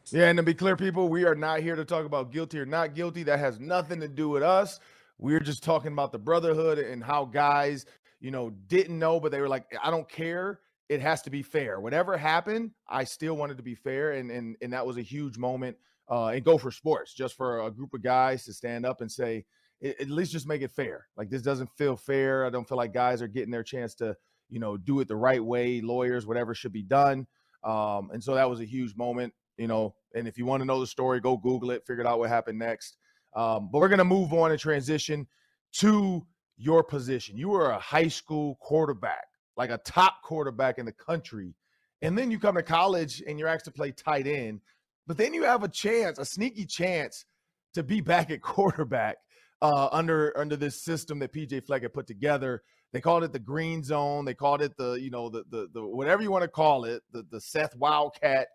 [0.09, 2.65] Yeah, and to be clear, people, we are not here to talk about guilty or
[2.65, 3.23] not guilty.
[3.23, 4.79] That has nothing to do with us.
[5.17, 7.85] We're just talking about the brotherhood and how guys,
[8.21, 10.59] you know, didn't know, but they were like, I don't care.
[10.87, 11.81] It has to be fair.
[11.81, 14.13] Whatever happened, I still wanted to be fair.
[14.13, 15.75] And and and that was a huge moment.
[16.09, 19.11] Uh, and go for Sports, just for a group of guys to stand up and
[19.11, 19.43] say,
[19.83, 21.07] at least just make it fair.
[21.15, 22.45] Like this doesn't feel fair.
[22.45, 24.15] I don't feel like guys are getting their chance to,
[24.49, 25.81] you know, do it the right way.
[25.81, 27.27] Lawyers, whatever should be done.
[27.63, 29.93] Um, and so that was a huge moment, you know.
[30.15, 32.57] And if you want to know the story, go Google it, figure out what happened
[32.57, 32.97] next.
[33.35, 35.27] Um, but we're to move on and transition
[35.73, 36.25] to
[36.57, 37.37] your position.
[37.37, 39.25] You were a high school quarterback,
[39.57, 41.53] like a top quarterback in the country.
[42.01, 44.61] And then you come to college and you're asked to play tight end.
[45.05, 47.25] But then you have a chance, a sneaky chance
[47.73, 49.17] to be back at quarterback
[49.61, 52.63] uh, under under this system that PJ Fleck had put together.
[52.93, 54.25] They called it the green zone.
[54.25, 57.03] They called it the, you know, the the, the whatever you want to call it,
[57.11, 58.47] the the Seth Wildcat.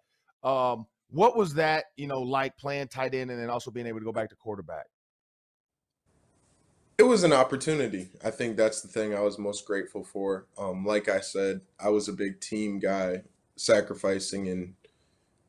[0.42, 3.98] Um, what was that, you know, like playing tight end and then also being able
[3.98, 4.86] to go back to quarterback?
[6.98, 8.08] It was an opportunity.
[8.24, 10.46] I think that's the thing I was most grateful for.
[10.56, 13.22] Um, like I said, I was a big team guy,
[13.56, 14.74] sacrificing and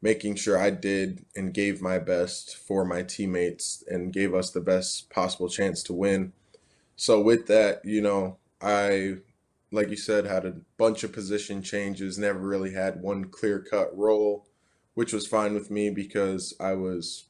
[0.03, 4.59] making sure I did and gave my best for my teammates and gave us the
[4.59, 6.33] best possible chance to win.
[6.97, 9.19] So with that, you know, I
[9.71, 14.45] like you said had a bunch of position changes, never really had one clear-cut role,
[14.93, 17.27] which was fine with me because I was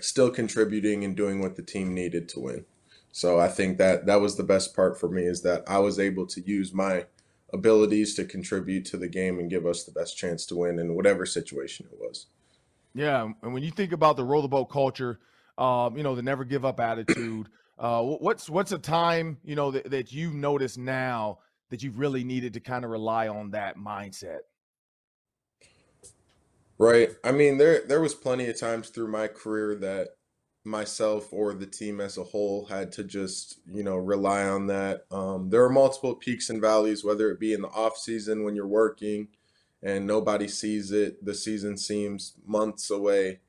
[0.00, 2.64] still contributing and doing what the team needed to win.
[3.12, 5.98] So I think that that was the best part for me is that I was
[5.98, 7.04] able to use my
[7.52, 10.94] abilities to contribute to the game and give us the best chance to win in
[10.94, 12.26] whatever situation it was.
[12.94, 15.20] Yeah, and when you think about the roll the boat culture,
[15.58, 19.70] um, you know, the never give up attitude, uh, what's what's a time you know
[19.70, 21.38] that, that you've noticed now
[21.70, 24.40] that you've really needed to kind of rely on that mindset?
[26.78, 27.10] Right.
[27.24, 30.08] I mean, there there was plenty of times through my career that
[30.66, 35.06] myself or the team as a whole had to just you know rely on that.
[35.10, 38.54] Um, there are multiple peaks and valleys whether it be in the off season when
[38.56, 39.28] you're working
[39.82, 43.40] and nobody sees it the season seems months away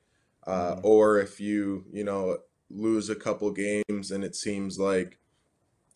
[0.45, 0.85] uh, mm-hmm.
[0.85, 2.37] or if you you know
[2.69, 5.19] lose a couple games and it seems like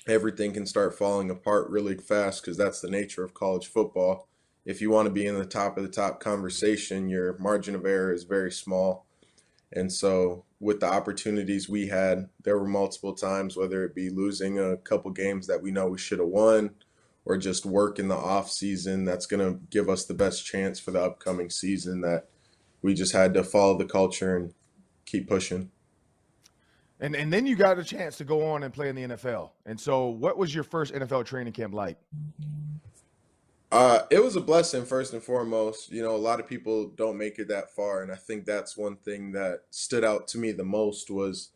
[0.07, 4.27] everything can start falling apart really fast because that's the nature of college football.
[4.65, 7.86] If you want to be in the top of the top conversation your margin of
[7.86, 9.05] error is very small.
[9.71, 14.60] And so with the opportunities we had, there were multiple times, whether it be losing
[14.60, 16.69] a couple games that we know we should have won,
[17.26, 20.80] or just work in the off season that's going to give us the best chance
[20.80, 22.02] for the upcoming season.
[22.02, 22.28] That
[22.84, 24.54] we just had to follow the culture and
[25.06, 25.71] keep pushing.
[27.00, 29.50] And and then you got a chance to go on and play in the NFL.
[29.65, 31.97] And so, what was your first NFL training camp like?
[33.71, 35.91] Uh, it was a blessing first and foremost.
[35.91, 38.75] You know, a lot of people don't make it that far, and I think that's
[38.75, 41.51] one thing that stood out to me the most was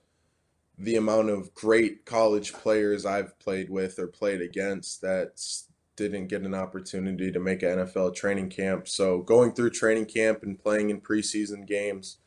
[0.78, 5.41] the amount of great college players I've played with or played against that
[5.95, 8.88] didn't get an opportunity to make an NFL training camp.
[8.88, 12.17] So going through training camp and playing in preseason games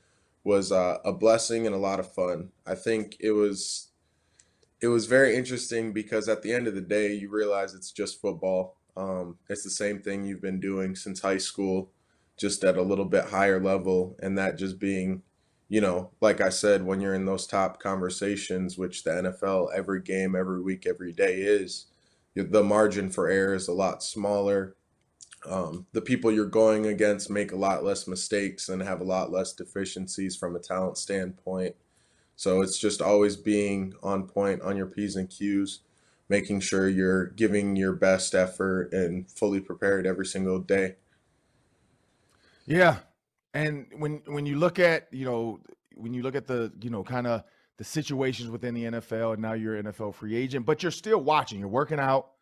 [0.45, 2.51] was uh, a blessing and a lot of fun.
[2.67, 3.89] I think it was
[4.81, 8.21] it was very interesting because at the end of the day, you realize it's just
[8.21, 11.93] football um, it's the same thing you've been doing since high school,
[12.37, 14.17] just at a little bit higher level.
[14.21, 15.23] And that just being,
[15.69, 20.03] you know, like I said, when you're in those top conversations, which the NFL every
[20.03, 21.87] game, every week, every day is,
[22.35, 24.75] the margin for error is a lot smaller.
[25.47, 29.31] Um, the people you're going against make a lot less mistakes and have a lot
[29.31, 31.77] less deficiencies from a talent standpoint.
[32.35, 35.81] So it's just always being on point on your P's and Q's
[36.29, 40.97] making sure you're giving your best effort and fully prepared every single day.
[42.67, 42.99] Yeah.
[43.55, 45.61] And when when you look at, you know,
[45.95, 47.43] when you look at the, you know, kind of
[47.79, 51.21] the situations within the NFL and now you're an NFL free agent, but you're still
[51.21, 52.33] watching, you're working out.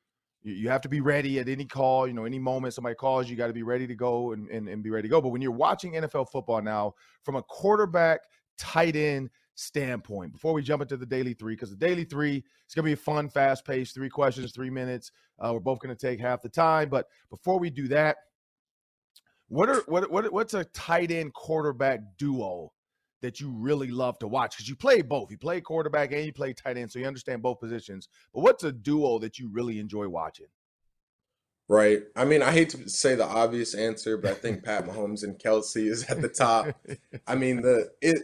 [0.42, 3.30] You, you have to be ready at any call, you know, any moment somebody calls,
[3.30, 5.20] you got to be ready to go and, and, and be ready to go.
[5.20, 8.20] But when you're watching NFL football now from a quarterback,
[8.58, 12.74] tight end, standpoint before we jump into the daily three because the daily three is
[12.74, 15.94] going to be a fun fast paced three questions three minutes uh, we're both going
[15.94, 18.16] to take half the time but before we do that
[19.48, 22.70] what are what, what what's a tight end quarterback duo
[23.22, 26.34] that you really love to watch because you play both you play quarterback and you
[26.34, 29.78] play tight end so you understand both positions but what's a duo that you really
[29.78, 30.46] enjoy watching
[31.68, 32.02] Right.
[32.14, 35.36] I mean, I hate to say the obvious answer, but I think Pat Mahomes and
[35.36, 36.68] Kelce is at the top.
[37.26, 38.18] I mean, the it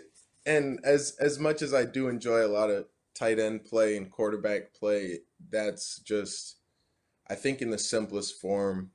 [0.46, 4.10] and as as much as I do enjoy a lot of tight end play and
[4.10, 6.56] quarterback play, that's just
[7.28, 8.90] I think in the simplest form,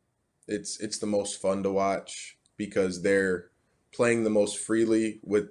[0.48, 3.50] it's it's the most fun to watch because they're
[3.94, 5.50] playing the most freely with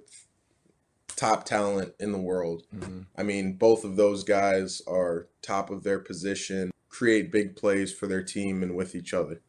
[1.15, 2.63] top talent in the world.
[2.73, 3.01] Mm-hmm.
[3.17, 8.07] I mean, both of those guys are top of their position, create big plays for
[8.07, 9.41] their team and with each other.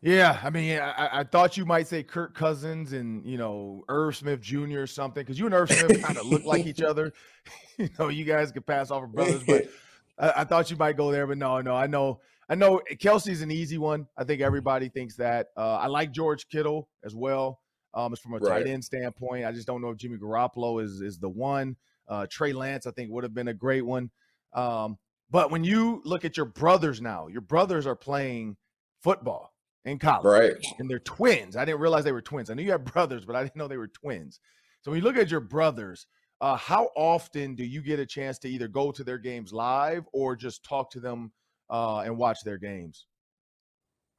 [0.00, 4.14] Yeah, I mean, I, I, thought you might say Kirk Cousins and you know Irv
[4.16, 4.80] Smith Jr.
[4.80, 7.12] or something because you and Irv Smith kind of look like each other.
[7.78, 9.66] you know, you guys could pass off for brothers, but
[10.18, 11.26] I, I, thought you might go there.
[11.26, 14.06] But no, no, I know, I know Kelce's an easy one.
[14.16, 15.48] I think everybody thinks that.
[15.56, 17.58] Uh, I like George Kittle as well.
[17.92, 18.64] Um, it's from a right.
[18.64, 19.46] tight end standpoint.
[19.46, 21.74] I just don't know if Jimmy Garoppolo is is the one.
[22.06, 24.10] Uh, Trey Lance, I think, would have been a great one.
[24.52, 24.96] Um,
[25.28, 28.56] but when you look at your brothers now, your brothers are playing
[29.02, 29.52] football
[29.90, 30.66] in college, right?
[30.78, 31.56] And they're twins.
[31.56, 32.50] I didn't realize they were twins.
[32.50, 34.40] I knew you had brothers, but I didn't know they were twins.
[34.82, 36.06] So when you look at your brothers,
[36.40, 40.04] uh, how often do you get a chance to either go to their games live
[40.12, 41.32] or just talk to them
[41.68, 43.06] uh, and watch their games?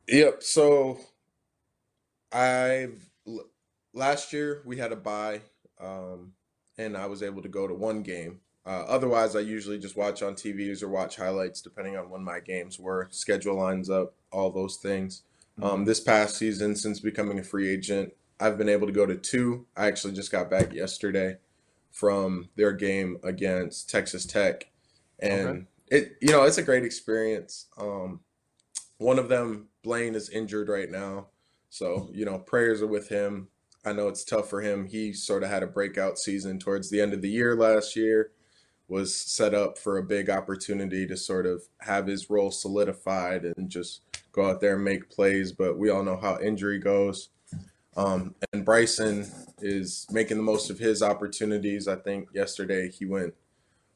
[0.07, 0.43] Yep.
[0.43, 0.99] So
[2.31, 3.09] I've
[3.93, 5.41] last year we had a bye,
[5.79, 6.33] um,
[6.77, 8.39] and I was able to go to one game.
[8.65, 12.39] Uh, otherwise, I usually just watch on TVs or watch highlights, depending on when my
[12.39, 13.07] games were.
[13.11, 15.23] Schedule lines up, all those things.
[15.61, 19.15] Um, this past season, since becoming a free agent, I've been able to go to
[19.15, 19.65] two.
[19.75, 21.37] I actually just got back yesterday
[21.91, 24.69] from their game against Texas Tech,
[25.19, 25.65] and okay.
[25.87, 27.67] it you know it's a great experience.
[27.77, 28.21] Um,
[28.97, 31.27] one of them, Blaine, is injured right now,
[31.69, 33.49] so you know prayers are with him.
[33.85, 34.87] I know it's tough for him.
[34.87, 38.31] He sort of had a breakout season towards the end of the year last year.
[38.87, 43.69] Was set up for a big opportunity to sort of have his role solidified and
[43.69, 45.51] just go out there and make plays.
[45.51, 47.29] But we all know how injury goes.
[47.97, 51.87] Um, and Bryson is making the most of his opportunities.
[51.87, 53.33] I think yesterday he went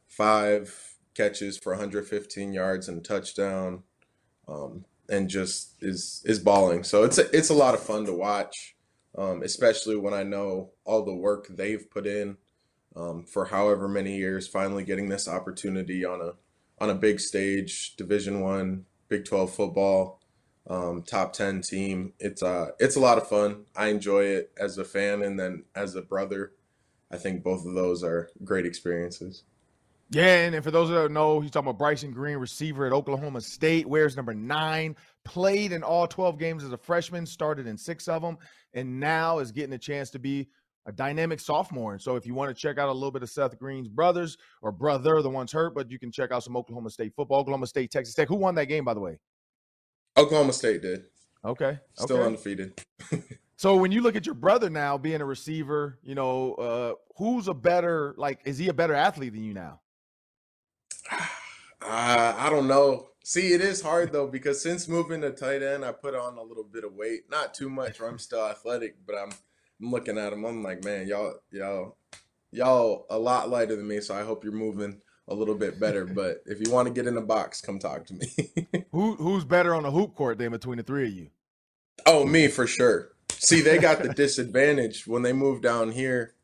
[0.07, 3.83] five catches for 115 yards and a touchdown,
[4.47, 6.83] um, and just is is balling.
[6.83, 8.75] So it's a, it's a lot of fun to watch,
[9.17, 12.37] um, especially when I know all the work they've put in
[12.95, 14.47] um, for however many years.
[14.47, 16.31] Finally getting this opportunity on a
[16.83, 20.19] on a big stage, Division One, Big 12 football
[20.69, 22.13] um, top 10 team.
[22.19, 23.65] It's uh it's a lot of fun.
[23.75, 26.53] I enjoy it as a fan and then as a brother.
[27.11, 29.43] I think both of those are great experiences.
[30.09, 33.41] Yeah, and, for those that don't know, he's talking about Bryson Green, receiver at Oklahoma
[33.41, 38.07] State, wears number nine, played in all 12 games as a freshman, started in six
[38.07, 38.37] of them,
[38.75, 40.49] and now is getting a chance to be
[40.85, 41.93] a dynamic sophomore.
[41.93, 44.37] And so if you want to check out a little bit of Seth Green's brothers
[44.61, 47.65] or brother, the one's hurt, but you can check out some Oklahoma State football, Oklahoma
[47.65, 48.27] State, Texas Tech.
[48.27, 49.17] Who won that game, by the way?
[50.17, 51.05] Oklahoma State did.
[51.45, 51.79] Okay.
[51.95, 52.25] Still okay.
[52.25, 52.81] undefeated.
[53.57, 57.47] so when you look at your brother now being a receiver, you know, uh, who's
[57.47, 59.79] a better like is he a better athlete than you now?
[61.85, 63.09] Uh, I don't know.
[63.25, 66.41] See, it is hard though because since moving to tight end, I put on a
[66.41, 67.23] little bit of weight.
[67.29, 69.31] Not too much, or I'm still athletic, but I'm
[69.81, 70.45] I'm looking at him.
[70.45, 71.97] I'm like, man, y'all, y'all,
[72.51, 73.99] y'all a lot lighter than me.
[73.99, 76.05] So I hope you're moving a little bit better.
[76.15, 78.85] but if you want to get in the box, come talk to me.
[78.91, 81.29] Who who's better on the hoop court than between the three of you?
[82.05, 83.09] Oh, me for sure.
[83.31, 86.35] See, they got the disadvantage when they moved down here.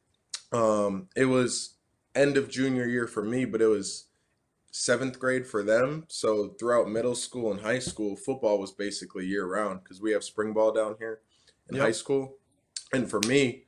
[0.51, 1.75] Um, it was
[2.15, 4.07] end of junior year for me, but it was
[4.71, 6.05] seventh grade for them.
[6.07, 10.23] So throughout middle school and high school, football was basically year round because we have
[10.23, 11.19] spring ball down here
[11.69, 11.85] in yep.
[11.85, 12.37] high school.
[12.93, 13.63] And for me,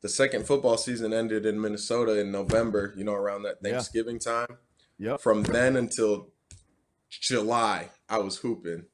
[0.00, 4.32] the second football season ended in Minnesota in November, you know, around that Thanksgiving yeah.
[4.32, 4.56] time.
[4.98, 5.20] Yep.
[5.20, 6.28] From then until
[7.08, 8.84] July, I was hooping,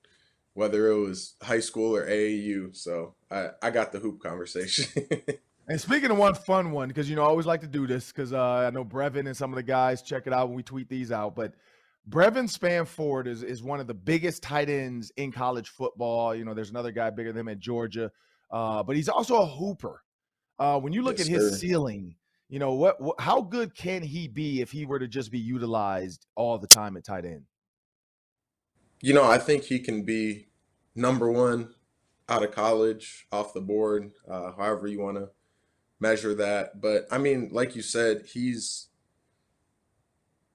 [0.55, 2.77] whether it was high school or AAU.
[2.77, 5.07] So I, I got the hoop conversation.
[5.69, 8.13] and speaking of one fun one, because you know I always like to do this
[8.13, 10.63] because uh, I know Brevyn and some of the guys check it out when we
[10.63, 11.35] tweet these out.
[11.35, 11.55] But
[12.07, 16.35] Brevyn Spann-Ford is is one of the biggest tight ends in college football.
[16.35, 18.11] You know, there's another guy bigger than him at Georgia,
[18.51, 20.04] uh, but he's also a hooper.
[20.59, 21.57] Uh, when you look yes, at his sir.
[21.59, 22.15] ceiling,
[22.49, 23.21] you know what, what?
[23.21, 26.97] How good can he be if he were to just be utilized all the time
[26.97, 27.43] at tight end?
[29.01, 30.49] You know, I think he can be
[30.95, 31.75] number one
[32.29, 35.31] out of college, off the board, uh, however you want to
[36.01, 36.81] measure that.
[36.81, 38.89] But I mean, like you said, he's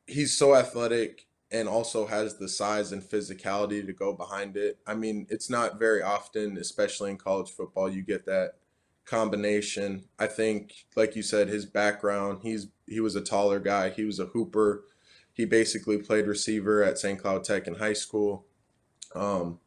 [0.08, 4.80] he's so athletic and also has the size and physicality to go behind it.
[4.86, 8.54] I mean, it's not very often, especially in college football, you get that
[9.10, 10.06] combination.
[10.20, 13.90] I think, like you said, his background, he's he was a taller guy.
[13.90, 14.84] He was a hooper.
[15.34, 17.20] He basically played receiver at St.
[17.20, 18.46] Cloud Tech in high school.
[19.16, 19.60] Um,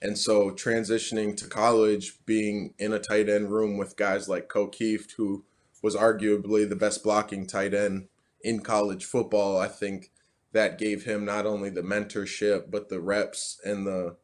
[0.00, 4.68] and so transitioning to college, being in a tight end room with guys like Ko
[4.68, 5.44] Kieft, who
[5.82, 8.08] was arguably the best blocking tight end
[8.42, 10.10] in college football, I think
[10.52, 14.16] that gave him not only the mentorship, but the reps and the,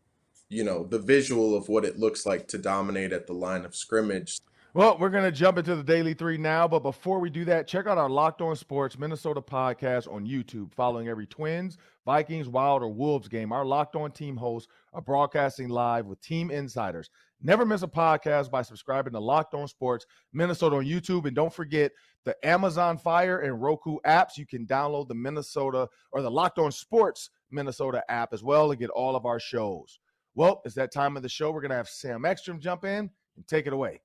[0.48, 3.76] you know, the visual of what it looks like to dominate at the line of
[3.76, 4.40] scrimmage.
[4.76, 6.66] Well, we're going to jump into the Daily Three now.
[6.66, 10.74] But before we do that, check out our Locked On Sports Minnesota podcast on YouTube.
[10.74, 15.68] Following every Twins, Vikings, Wild, or Wolves game, our Locked On team hosts are broadcasting
[15.68, 17.08] live with team insiders.
[17.40, 21.26] Never miss a podcast by subscribing to Locked On Sports Minnesota on YouTube.
[21.26, 21.92] And don't forget
[22.24, 24.36] the Amazon Fire and Roku apps.
[24.36, 28.74] You can download the Minnesota or the Locked On Sports Minnesota app as well to
[28.74, 30.00] get all of our shows.
[30.34, 31.52] Well, it's that time of the show.
[31.52, 34.00] We're going to have Sam Ekstrom jump in and take it away.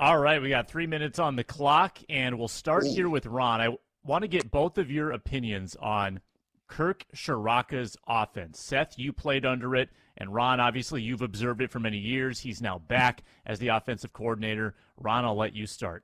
[0.00, 2.92] All right, we got three minutes on the clock, and we'll start Ooh.
[2.92, 3.60] here with Ron.
[3.60, 3.68] I
[4.02, 6.20] want to get both of your opinions on
[6.66, 8.58] Kirk Ciarrocca's offense.
[8.58, 12.40] Seth, you played under it, and Ron, obviously, you've observed it for many years.
[12.40, 14.74] He's now back as the offensive coordinator.
[14.96, 16.02] Ron, I'll let you start.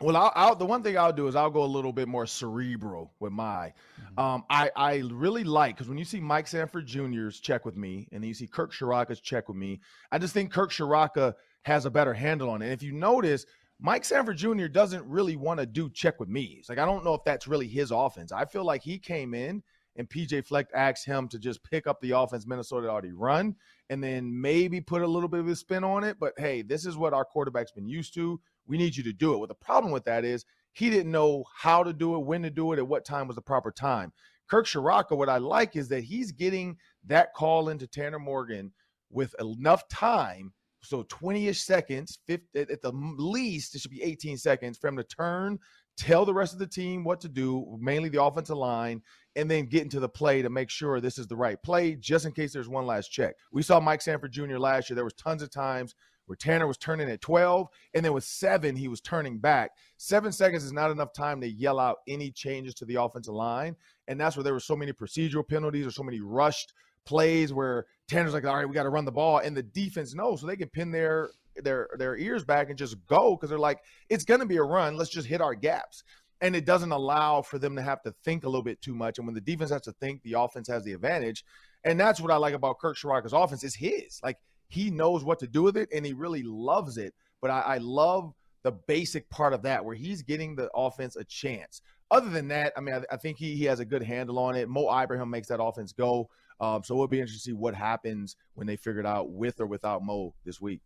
[0.00, 2.26] Well, I'll, I'll, the one thing I'll do is I'll go a little bit more
[2.26, 3.72] cerebral with my.
[4.00, 4.18] Mm-hmm.
[4.18, 8.08] Um, I I really like because when you see Mike Sanford Jr.'s check with me,
[8.12, 9.80] and then you see Kirk Ciarrocca's check with me,
[10.10, 12.66] I just think Kirk Ciarrocca has a better handle on it.
[12.66, 13.46] And if you notice,
[13.80, 14.66] Mike Sanford Jr.
[14.66, 16.56] doesn't really want to do check with me.
[16.58, 18.32] It's like I don't know if that's really his offense.
[18.32, 19.62] I feel like he came in
[19.96, 23.56] and PJ Fleck asked him to just pick up the offense Minnesota already run
[23.90, 26.16] and then maybe put a little bit of a spin on it.
[26.18, 28.40] But hey, this is what our quarterback's been used to.
[28.66, 29.38] We need you to do it.
[29.38, 32.50] Well, the problem with that is he didn't know how to do it, when to
[32.50, 34.12] do it, at what time was the proper time.
[34.48, 38.72] Kirk Ciarrocca, what I like is that he's getting that call into Tanner Morgan
[39.10, 40.52] with enough time.
[40.82, 44.96] So 20 ish seconds, 50, at the least, it should be 18 seconds for him
[44.96, 45.58] to turn,
[45.96, 49.00] tell the rest of the team what to do, mainly the offensive line,
[49.36, 52.26] and then get into the play to make sure this is the right play, just
[52.26, 53.34] in case there's one last check.
[53.52, 54.58] We saw Mike Sanford Jr.
[54.58, 54.94] last year.
[54.96, 55.94] There was tons of times
[56.26, 59.70] where Tanner was turning at 12, and then with seven, he was turning back.
[59.96, 63.76] Seven seconds is not enough time to yell out any changes to the offensive line.
[64.08, 66.72] And that's where there were so many procedural penalties or so many rushed
[67.04, 69.38] plays where Tanner's like, all right, we got to run the ball.
[69.38, 72.96] And the defense knows, so they can pin their their their ears back and just
[73.06, 74.96] go because they're like, it's gonna be a run.
[74.96, 76.02] Let's just hit our gaps.
[76.40, 79.18] And it doesn't allow for them to have to think a little bit too much.
[79.18, 81.44] And when the defense has to think, the offense has the advantage.
[81.84, 84.20] And that's what I like about Kirk Ciarrocca's offense is his.
[84.24, 84.38] Like
[84.68, 87.14] he knows what to do with it and he really loves it.
[87.40, 88.32] But I, I love
[88.64, 91.80] the basic part of that where he's getting the offense a chance.
[92.10, 94.56] Other than that, I mean, I, I think he, he has a good handle on
[94.56, 94.68] it.
[94.68, 96.28] Mo Ibrahim makes that offense go.
[96.62, 99.60] Um, so it'll be interesting to see what happens when they figure it out with
[99.60, 100.80] or without Mo this week.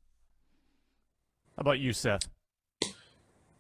[1.55, 2.29] How about you, Seth?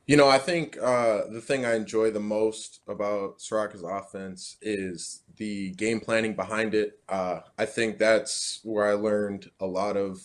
[0.07, 5.25] You know, I think uh, the thing I enjoy the most about Ciarrocca's offense is
[5.37, 7.01] the game planning behind it.
[7.07, 10.21] Uh, I think that's where I learned a lot of,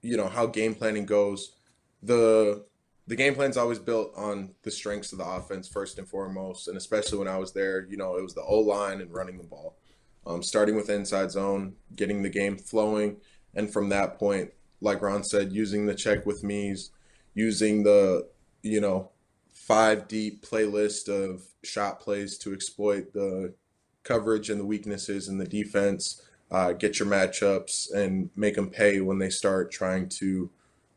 [0.00, 1.56] you know, how game planning goes.
[2.02, 2.64] The
[3.06, 6.76] the game plan's always built on the strengths of the offense first and foremost, and
[6.76, 9.44] especially when I was there, you know, it was the O line and running the
[9.44, 9.79] ball.
[10.26, 13.16] Um, starting with inside zone, getting the game flowing,
[13.54, 16.90] and from that point, like Ron said, using the check with me's,
[17.34, 18.28] using the
[18.62, 19.10] you know,
[19.52, 23.54] five deep playlist of shot plays to exploit the
[24.02, 29.00] coverage and the weaknesses in the defense, uh, get your matchups and make them pay
[29.00, 30.50] when they start trying to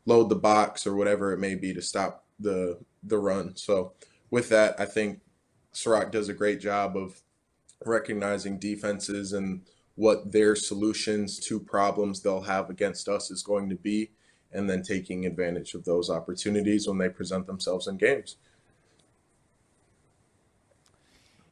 [0.06, 3.54] load the box or whatever it may be to stop the the run.
[3.56, 3.92] So
[4.30, 5.20] with that, I think
[5.74, 7.20] Ciarrocca does a great job of
[7.84, 9.62] recognizing defenses and
[9.96, 14.10] what their solutions to problems they'll have against us is going to be
[14.52, 18.36] and then taking advantage of those opportunities when they present themselves in games.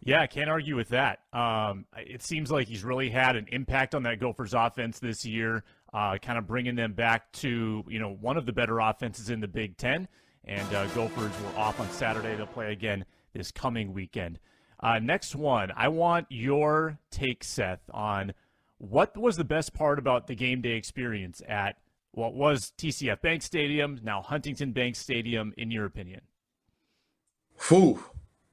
[0.04, 1.20] Yeah, I can't argue with that.
[1.32, 5.62] Um, it seems like he's really had an impact on that Gophers offense this year,
[5.92, 9.38] uh, kind of bringing them back to you know one of the better offenses in
[9.38, 10.08] the Big Ten.
[10.44, 12.34] And uh, Gophers were off on Saturday.
[12.34, 14.40] They'll play again this coming weekend.
[14.82, 18.34] Uh, next one, I want your take, Seth, on
[18.78, 21.76] what was the best part about the game day experience at
[22.10, 26.22] what was TCF Bank Stadium, now Huntington Bank Stadium, in your opinion?
[27.68, 28.02] Whew.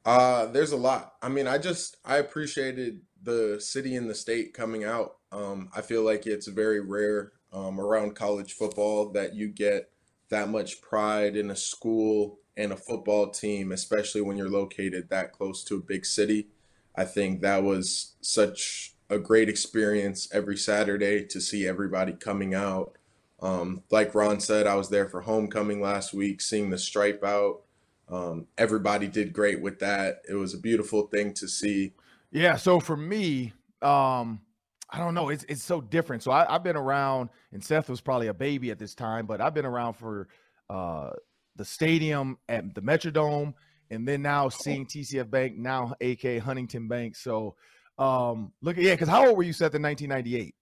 [0.05, 1.15] Uh, there's a lot.
[1.21, 5.17] I mean, I just I appreciated the city and the state coming out.
[5.31, 9.89] Um, I feel like it's very rare um, around college football that you get
[10.29, 15.31] that much pride in a school and a football team, especially when you're located that
[15.31, 16.49] close to a big city.
[16.95, 22.97] I think that was such a great experience every Saturday to see everybody coming out
[23.41, 27.61] um, like Ron said, I was there for homecoming last week, seeing the stripe out.
[28.09, 30.21] Um, everybody did great with that.
[30.29, 31.93] It was a beautiful thing to see.
[32.31, 32.57] Yeah.
[32.57, 34.41] So for me, um,
[34.89, 35.29] I don't know.
[35.29, 36.23] It's it's so different.
[36.23, 39.39] So I, have been around, and Seth was probably a baby at this time, but
[39.39, 40.27] I've been around for
[40.69, 41.11] uh,
[41.59, 43.53] the stadium at the Metrodome,
[43.91, 47.17] and then now seeing TCF Bank, now AK Huntington Bank.
[47.17, 47.55] So
[47.99, 50.55] um, look, at yeah, because how old were you, Seth in 1998?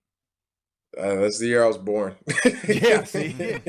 [0.97, 2.15] Uh, that's the year I was born.
[2.67, 3.35] yeah, see.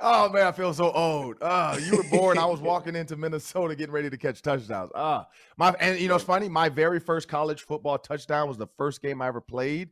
[0.00, 1.36] oh man, I feel so old.
[1.40, 2.36] Uh, you were born.
[2.36, 4.90] I was walking into Minnesota getting ready to catch touchdowns.
[4.94, 5.24] Ah, uh,
[5.56, 6.50] my and you know it's funny.
[6.50, 9.88] My very first college football touchdown was the first game I ever played,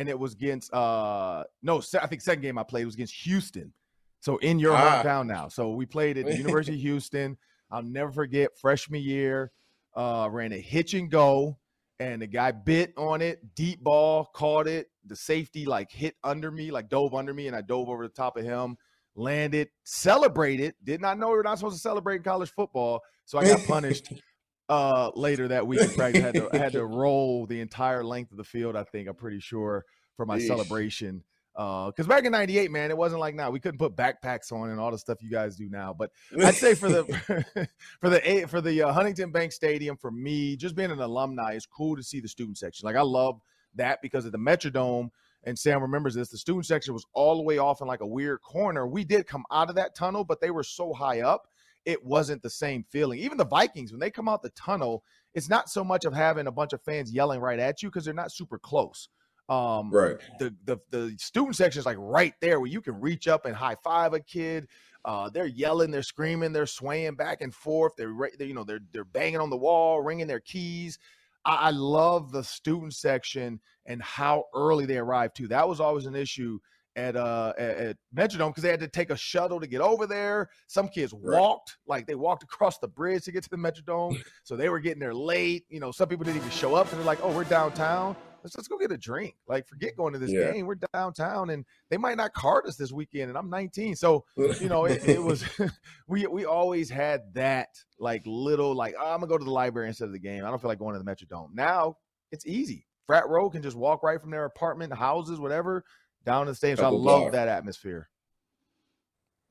[0.00, 3.72] and it was against uh no, I think second game I played was against Houston.
[4.20, 5.02] So in your ah.
[5.02, 5.48] hometown now.
[5.48, 7.36] So we played at the University of Houston.
[7.70, 9.52] I'll never forget freshman year,
[9.94, 11.58] uh, ran a hitch and go,
[12.00, 14.88] and the guy bit on it, deep ball, caught it.
[15.06, 18.12] The safety like hit under me, like dove under me, and I dove over the
[18.12, 18.76] top of him,
[19.14, 20.74] landed, celebrated.
[20.82, 23.64] Did not know we were not supposed to celebrate in college football, so I got
[23.66, 24.12] punished.
[24.70, 28.04] uh, later that week in practice, I had to, I had to roll the entire
[28.04, 28.76] length of the field.
[28.76, 29.84] I think I'm pretty sure
[30.16, 30.46] for my Yeesh.
[30.46, 33.50] celebration because uh, back in '98, man, it wasn't like now.
[33.50, 35.92] We couldn't put backpacks on and all the stuff you guys do now.
[35.92, 36.10] But
[36.42, 37.04] I'd say for the
[38.00, 41.66] for the for the uh, Huntington Bank Stadium, for me, just being an alumni, it's
[41.66, 42.86] cool to see the student section.
[42.86, 43.40] Like I love
[43.74, 45.10] that because of the Metrodome.
[45.44, 46.28] And Sam remembers this.
[46.28, 48.86] The student section was all the way off in like a weird corner.
[48.86, 51.48] We did come out of that tunnel, but they were so high up,
[51.84, 53.18] it wasn't the same feeling.
[53.18, 55.02] Even the Vikings, when they come out the tunnel,
[55.34, 58.04] it's not so much of having a bunch of fans yelling right at you because
[58.04, 59.08] they're not super close.
[59.48, 60.16] Um, right.
[60.38, 63.54] The, the the student section is like right there where you can reach up and
[63.54, 64.68] high five a kid.
[65.04, 67.92] Uh, they're yelling, they're screaming, they're swaying back and forth.
[67.96, 70.98] They're, they're you know they're they're banging on the wall, ringing their keys.
[71.44, 75.48] I, I love the student section and how early they arrive too.
[75.48, 76.60] That was always an issue
[77.00, 80.06] at uh at, at Metrodome because they had to take a shuttle to get over
[80.06, 80.50] there.
[80.66, 84.56] Some kids walked, like they walked across the bridge to get to the Metrodome, so
[84.56, 85.64] they were getting there late.
[85.68, 88.56] You know, some people didn't even show up, and they're like, "Oh, we're downtown." let's
[88.56, 89.34] let's go get a drink.
[89.48, 90.52] Like, forget going to this yeah.
[90.52, 90.66] game.
[90.66, 93.28] We're downtown, and they might not card us this weekend.
[93.28, 95.44] And I'm 19, so you know, it, it was
[96.08, 99.88] we we always had that like little like oh, I'm gonna go to the library
[99.88, 100.44] instead of the game.
[100.44, 101.50] I don't feel like going to the Metrodome.
[101.54, 101.96] Now
[102.32, 102.86] it's easy.
[103.06, 105.84] Frat row can just walk right from their apartment, houses, whatever,
[106.24, 106.78] down to the stadium.
[106.78, 108.08] So I love that atmosphere.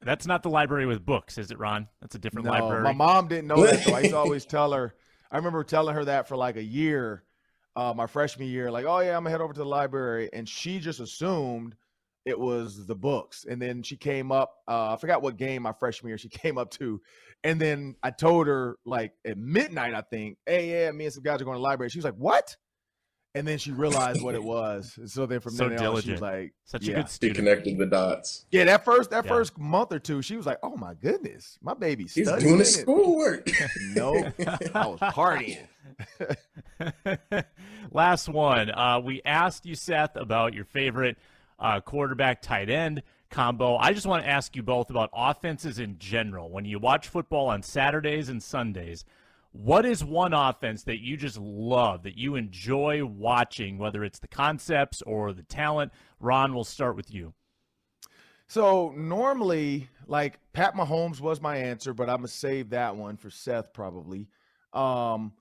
[0.02, 1.88] That's not the library with books, is it, Ron?
[2.00, 2.84] That's a different no, library.
[2.84, 4.94] My mom didn't know that, so I used to always tell her.
[5.32, 7.24] I remember telling her that for like a year
[7.76, 10.48] uh, my freshman year, like, oh yeah, I'm gonna head over to the library, and
[10.48, 11.76] she just assumed
[12.26, 13.46] it was the books.
[13.50, 16.58] And then she came up, uh, I forgot what game my freshman year she came
[16.58, 17.02] up to,
[17.44, 21.24] and then I told her like at midnight, I think, hey, yeah, me and some
[21.24, 21.90] guys are going to the library.
[21.90, 22.56] She was like, what?
[23.36, 24.98] And then she realized what it was.
[25.06, 26.94] So then from so then on, she was like, such yeah.
[26.94, 27.38] a good student.
[27.38, 28.46] She connected the dots.
[28.52, 29.32] Yeah, that first that yeah.
[29.32, 32.76] first month or two, she was like, oh my goodness, my baby's He's doing his
[32.76, 33.50] schoolwork.
[33.96, 34.16] no,
[34.74, 35.68] I was partying.
[37.92, 38.72] Last one.
[38.72, 41.18] Uh, we asked you, Seth, about your favorite
[41.60, 43.78] uh, quarterback tight end combo.
[43.78, 46.50] I just want to ask you both about offenses in general.
[46.50, 49.06] When you watch football on Saturdays and Sundays,
[49.52, 54.28] what is one offense that you just love, that you enjoy watching, whether it's the
[54.28, 55.92] concepts or the talent?
[56.20, 57.34] Ron, we'll start with you.
[58.48, 63.30] So normally, like Pat Mahomes was my answer, but I'm gonna save that one for
[63.30, 64.28] Seth probably.
[64.74, 65.34] Um,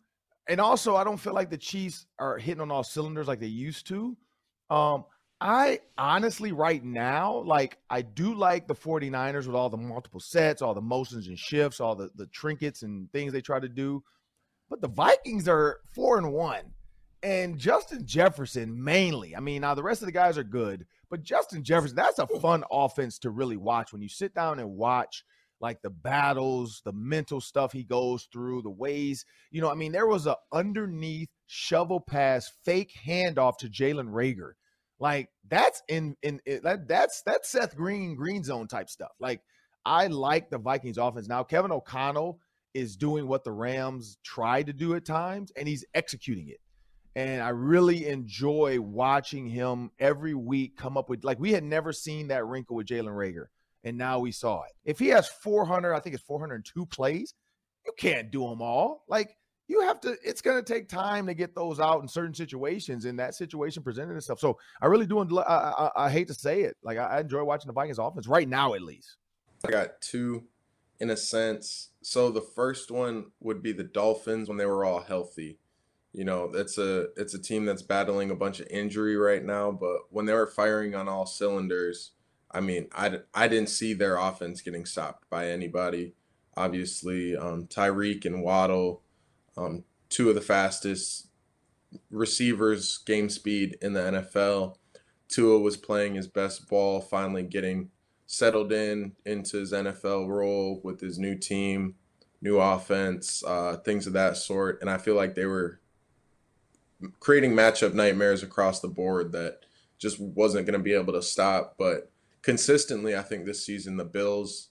[0.49, 3.47] and also I don't feel like the Chiefs are hitting on all cylinders like they
[3.47, 4.17] used to.
[4.71, 5.05] Um,
[5.41, 10.63] I honestly right now, like I do like the 49ers with all the multiple sets,
[10.63, 14.03] all the motions and shifts, all the, the trinkets and things they try to do.
[14.69, 16.73] But the Vikings are four and one.
[17.23, 19.35] And Justin Jefferson mainly.
[19.35, 22.27] I mean, now the rest of the guys are good, but Justin Jefferson, that's a
[22.27, 25.25] fun offense to really watch when you sit down and watch–
[25.61, 29.93] like the battles, the mental stuff he goes through, the ways, you know, I mean,
[29.93, 34.53] there was a underneath shovel pass, fake handoff to Jalen Reagor.
[35.01, 39.13] Like that's in in, in that that's that's Seth Green green zone type stuff.
[39.21, 39.43] Like
[39.85, 41.45] I like the Vikings offense now.
[41.45, 42.41] Kevin O'Connell
[42.75, 46.61] is doing what the Rams tried to do at times, and he's executing it.
[47.17, 51.93] And I really enjoy watching him every week come up with like we had never
[51.93, 53.47] seen that wrinkle with Jalen Reagor,
[53.85, 54.73] and now we saw it.
[54.85, 57.35] If he has 400, I think it's 402 plays,
[57.87, 59.05] you can't do them all.
[59.09, 59.37] Like
[59.69, 63.05] you have to, it's going to take time to get those out in certain situations,
[63.05, 64.41] and that situation presented itself.
[64.41, 65.21] So I really do.
[65.41, 68.27] I, I, I hate to say it, like I, I enjoy watching the Vikings offense
[68.27, 69.17] right now, at least.
[69.65, 70.45] I got two,
[70.99, 71.91] in a sense.
[72.03, 75.59] So the first one would be the Dolphins when they were all healthy.
[76.13, 79.71] You know, it's a it's a team that's battling a bunch of injury right now,
[79.71, 82.13] but when they were firing on all cylinders,
[82.51, 86.15] I mean, I, I didn't see their offense getting stopped by anybody.
[86.57, 89.03] Obviously, um, Tyreek and Waddle,
[89.59, 91.29] um, two of the fastest
[92.11, 94.77] receivers game speed in the NFL.
[95.29, 97.91] Tua was playing his best ball, finally getting
[98.27, 101.95] settled in into his NFL role with his new team,
[102.41, 104.81] new offense, uh, things of that sort.
[104.81, 105.81] And I feel like they were
[107.21, 109.61] creating matchup nightmares across the board that
[109.99, 111.75] just wasn't going to be able to stop.
[111.79, 112.11] But
[112.43, 114.69] consistently, I think this season the Bills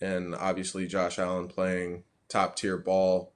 [0.00, 3.32] and obviously Josh Allen playing top tier ball.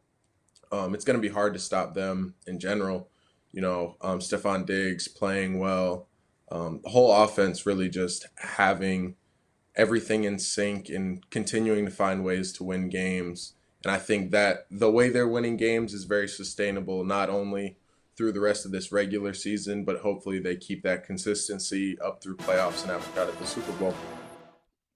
[0.73, 3.09] Um, it's going to be hard to stop them in general.
[3.53, 6.09] You know, um, Stefon Diggs playing well.
[6.51, 9.17] Um, the whole offense really just having
[9.75, 13.55] everything in sync and continuing to find ways to win games.
[13.85, 17.77] And I think that the way they're winning games is very sustainable, not only
[18.17, 22.37] through the rest of this regular season, but hopefully they keep that consistency up through
[22.37, 23.95] playoffs and after that at the Super Bowl.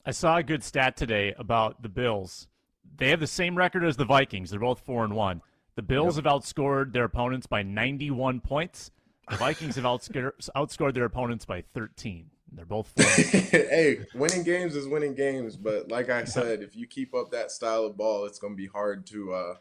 [0.04, 2.48] I saw a good stat today about the Bills.
[2.96, 4.50] They have the same record as the Vikings.
[4.50, 5.42] They're both four and one.
[5.80, 6.26] The Bills yep.
[6.26, 8.90] have outscored their opponents by 91 points.
[9.30, 12.28] The Vikings have outscored, outscored their opponents by 13.
[12.52, 12.92] They're both.
[12.98, 17.50] hey, winning games is winning games, but like I said, if you keep up that
[17.50, 19.54] style of ball, it's going to be hard to uh,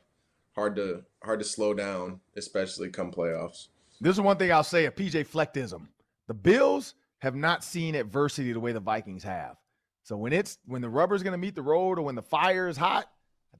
[0.55, 3.67] hard to hard to slow down, especially come playoffs.
[4.01, 5.88] This is one thing I'll say: a PJ Fleckism.
[6.28, 9.55] The Bills have not seen adversity the way the Vikings have.
[10.03, 12.67] So when it's when the rubber's going to meet the road, or when the fire
[12.67, 13.09] is hot, I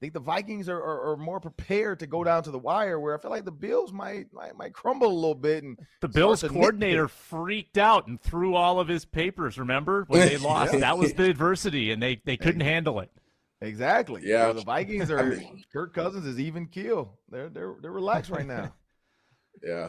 [0.00, 2.98] think the Vikings are, are, are, more prepared to go down to the wire.
[2.98, 5.62] Where I feel like the Bills might might, might crumble a little bit.
[5.62, 9.58] And the Bills coordinator freaked out and threw all of his papers.
[9.58, 10.72] Remember when they lost?
[10.72, 10.80] yeah.
[10.80, 13.10] That was the adversity, and they they couldn't handle it.
[13.60, 14.22] Exactly.
[14.24, 14.46] Yeah.
[14.46, 15.38] Where the Vikings are.
[15.72, 17.18] Kirk Cousins is even keel.
[17.30, 18.72] They're they're they're relaxed right now.
[19.62, 19.88] yeah.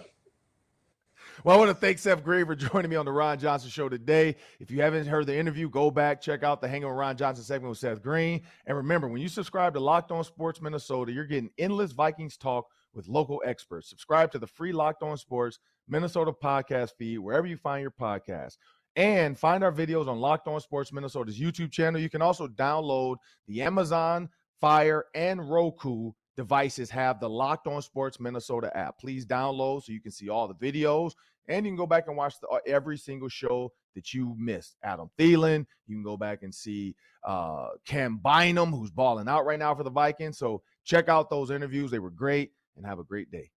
[1.44, 3.90] Well, I want to thank Seth Green for joining me on the Ron Johnson Show
[3.90, 4.36] today.
[4.60, 7.44] If you haven't heard the interview, go back, check out the Hanging with Ron Johnson
[7.44, 8.44] segment with Seth Green.
[8.68, 12.68] And remember, when you subscribe to Locked On Sports Minnesota, you're getting endless Vikings talk
[12.94, 13.90] with local experts.
[13.90, 18.58] Subscribe to the free Locked On Sports Minnesota podcast feed wherever you find your podcast.
[18.96, 22.00] And find our videos on Locked On Sports Minnesota's YouTube channel.
[22.00, 23.16] You can also download
[23.48, 24.30] the Amazon,
[24.60, 28.98] Fire, and Roku devices have the Locked On Sports Minnesota app.
[29.00, 31.14] Please download so you can see all the videos
[31.48, 34.78] and you can go back and watch the, uh, every single show that you missed.
[34.84, 39.60] Adam Thielen, you can go back and see uh, Cam Bynum, who's balling out right
[39.60, 40.38] now for the Vikings.
[40.38, 41.92] So check out those interviews.
[41.92, 43.50] They were great and have a great day.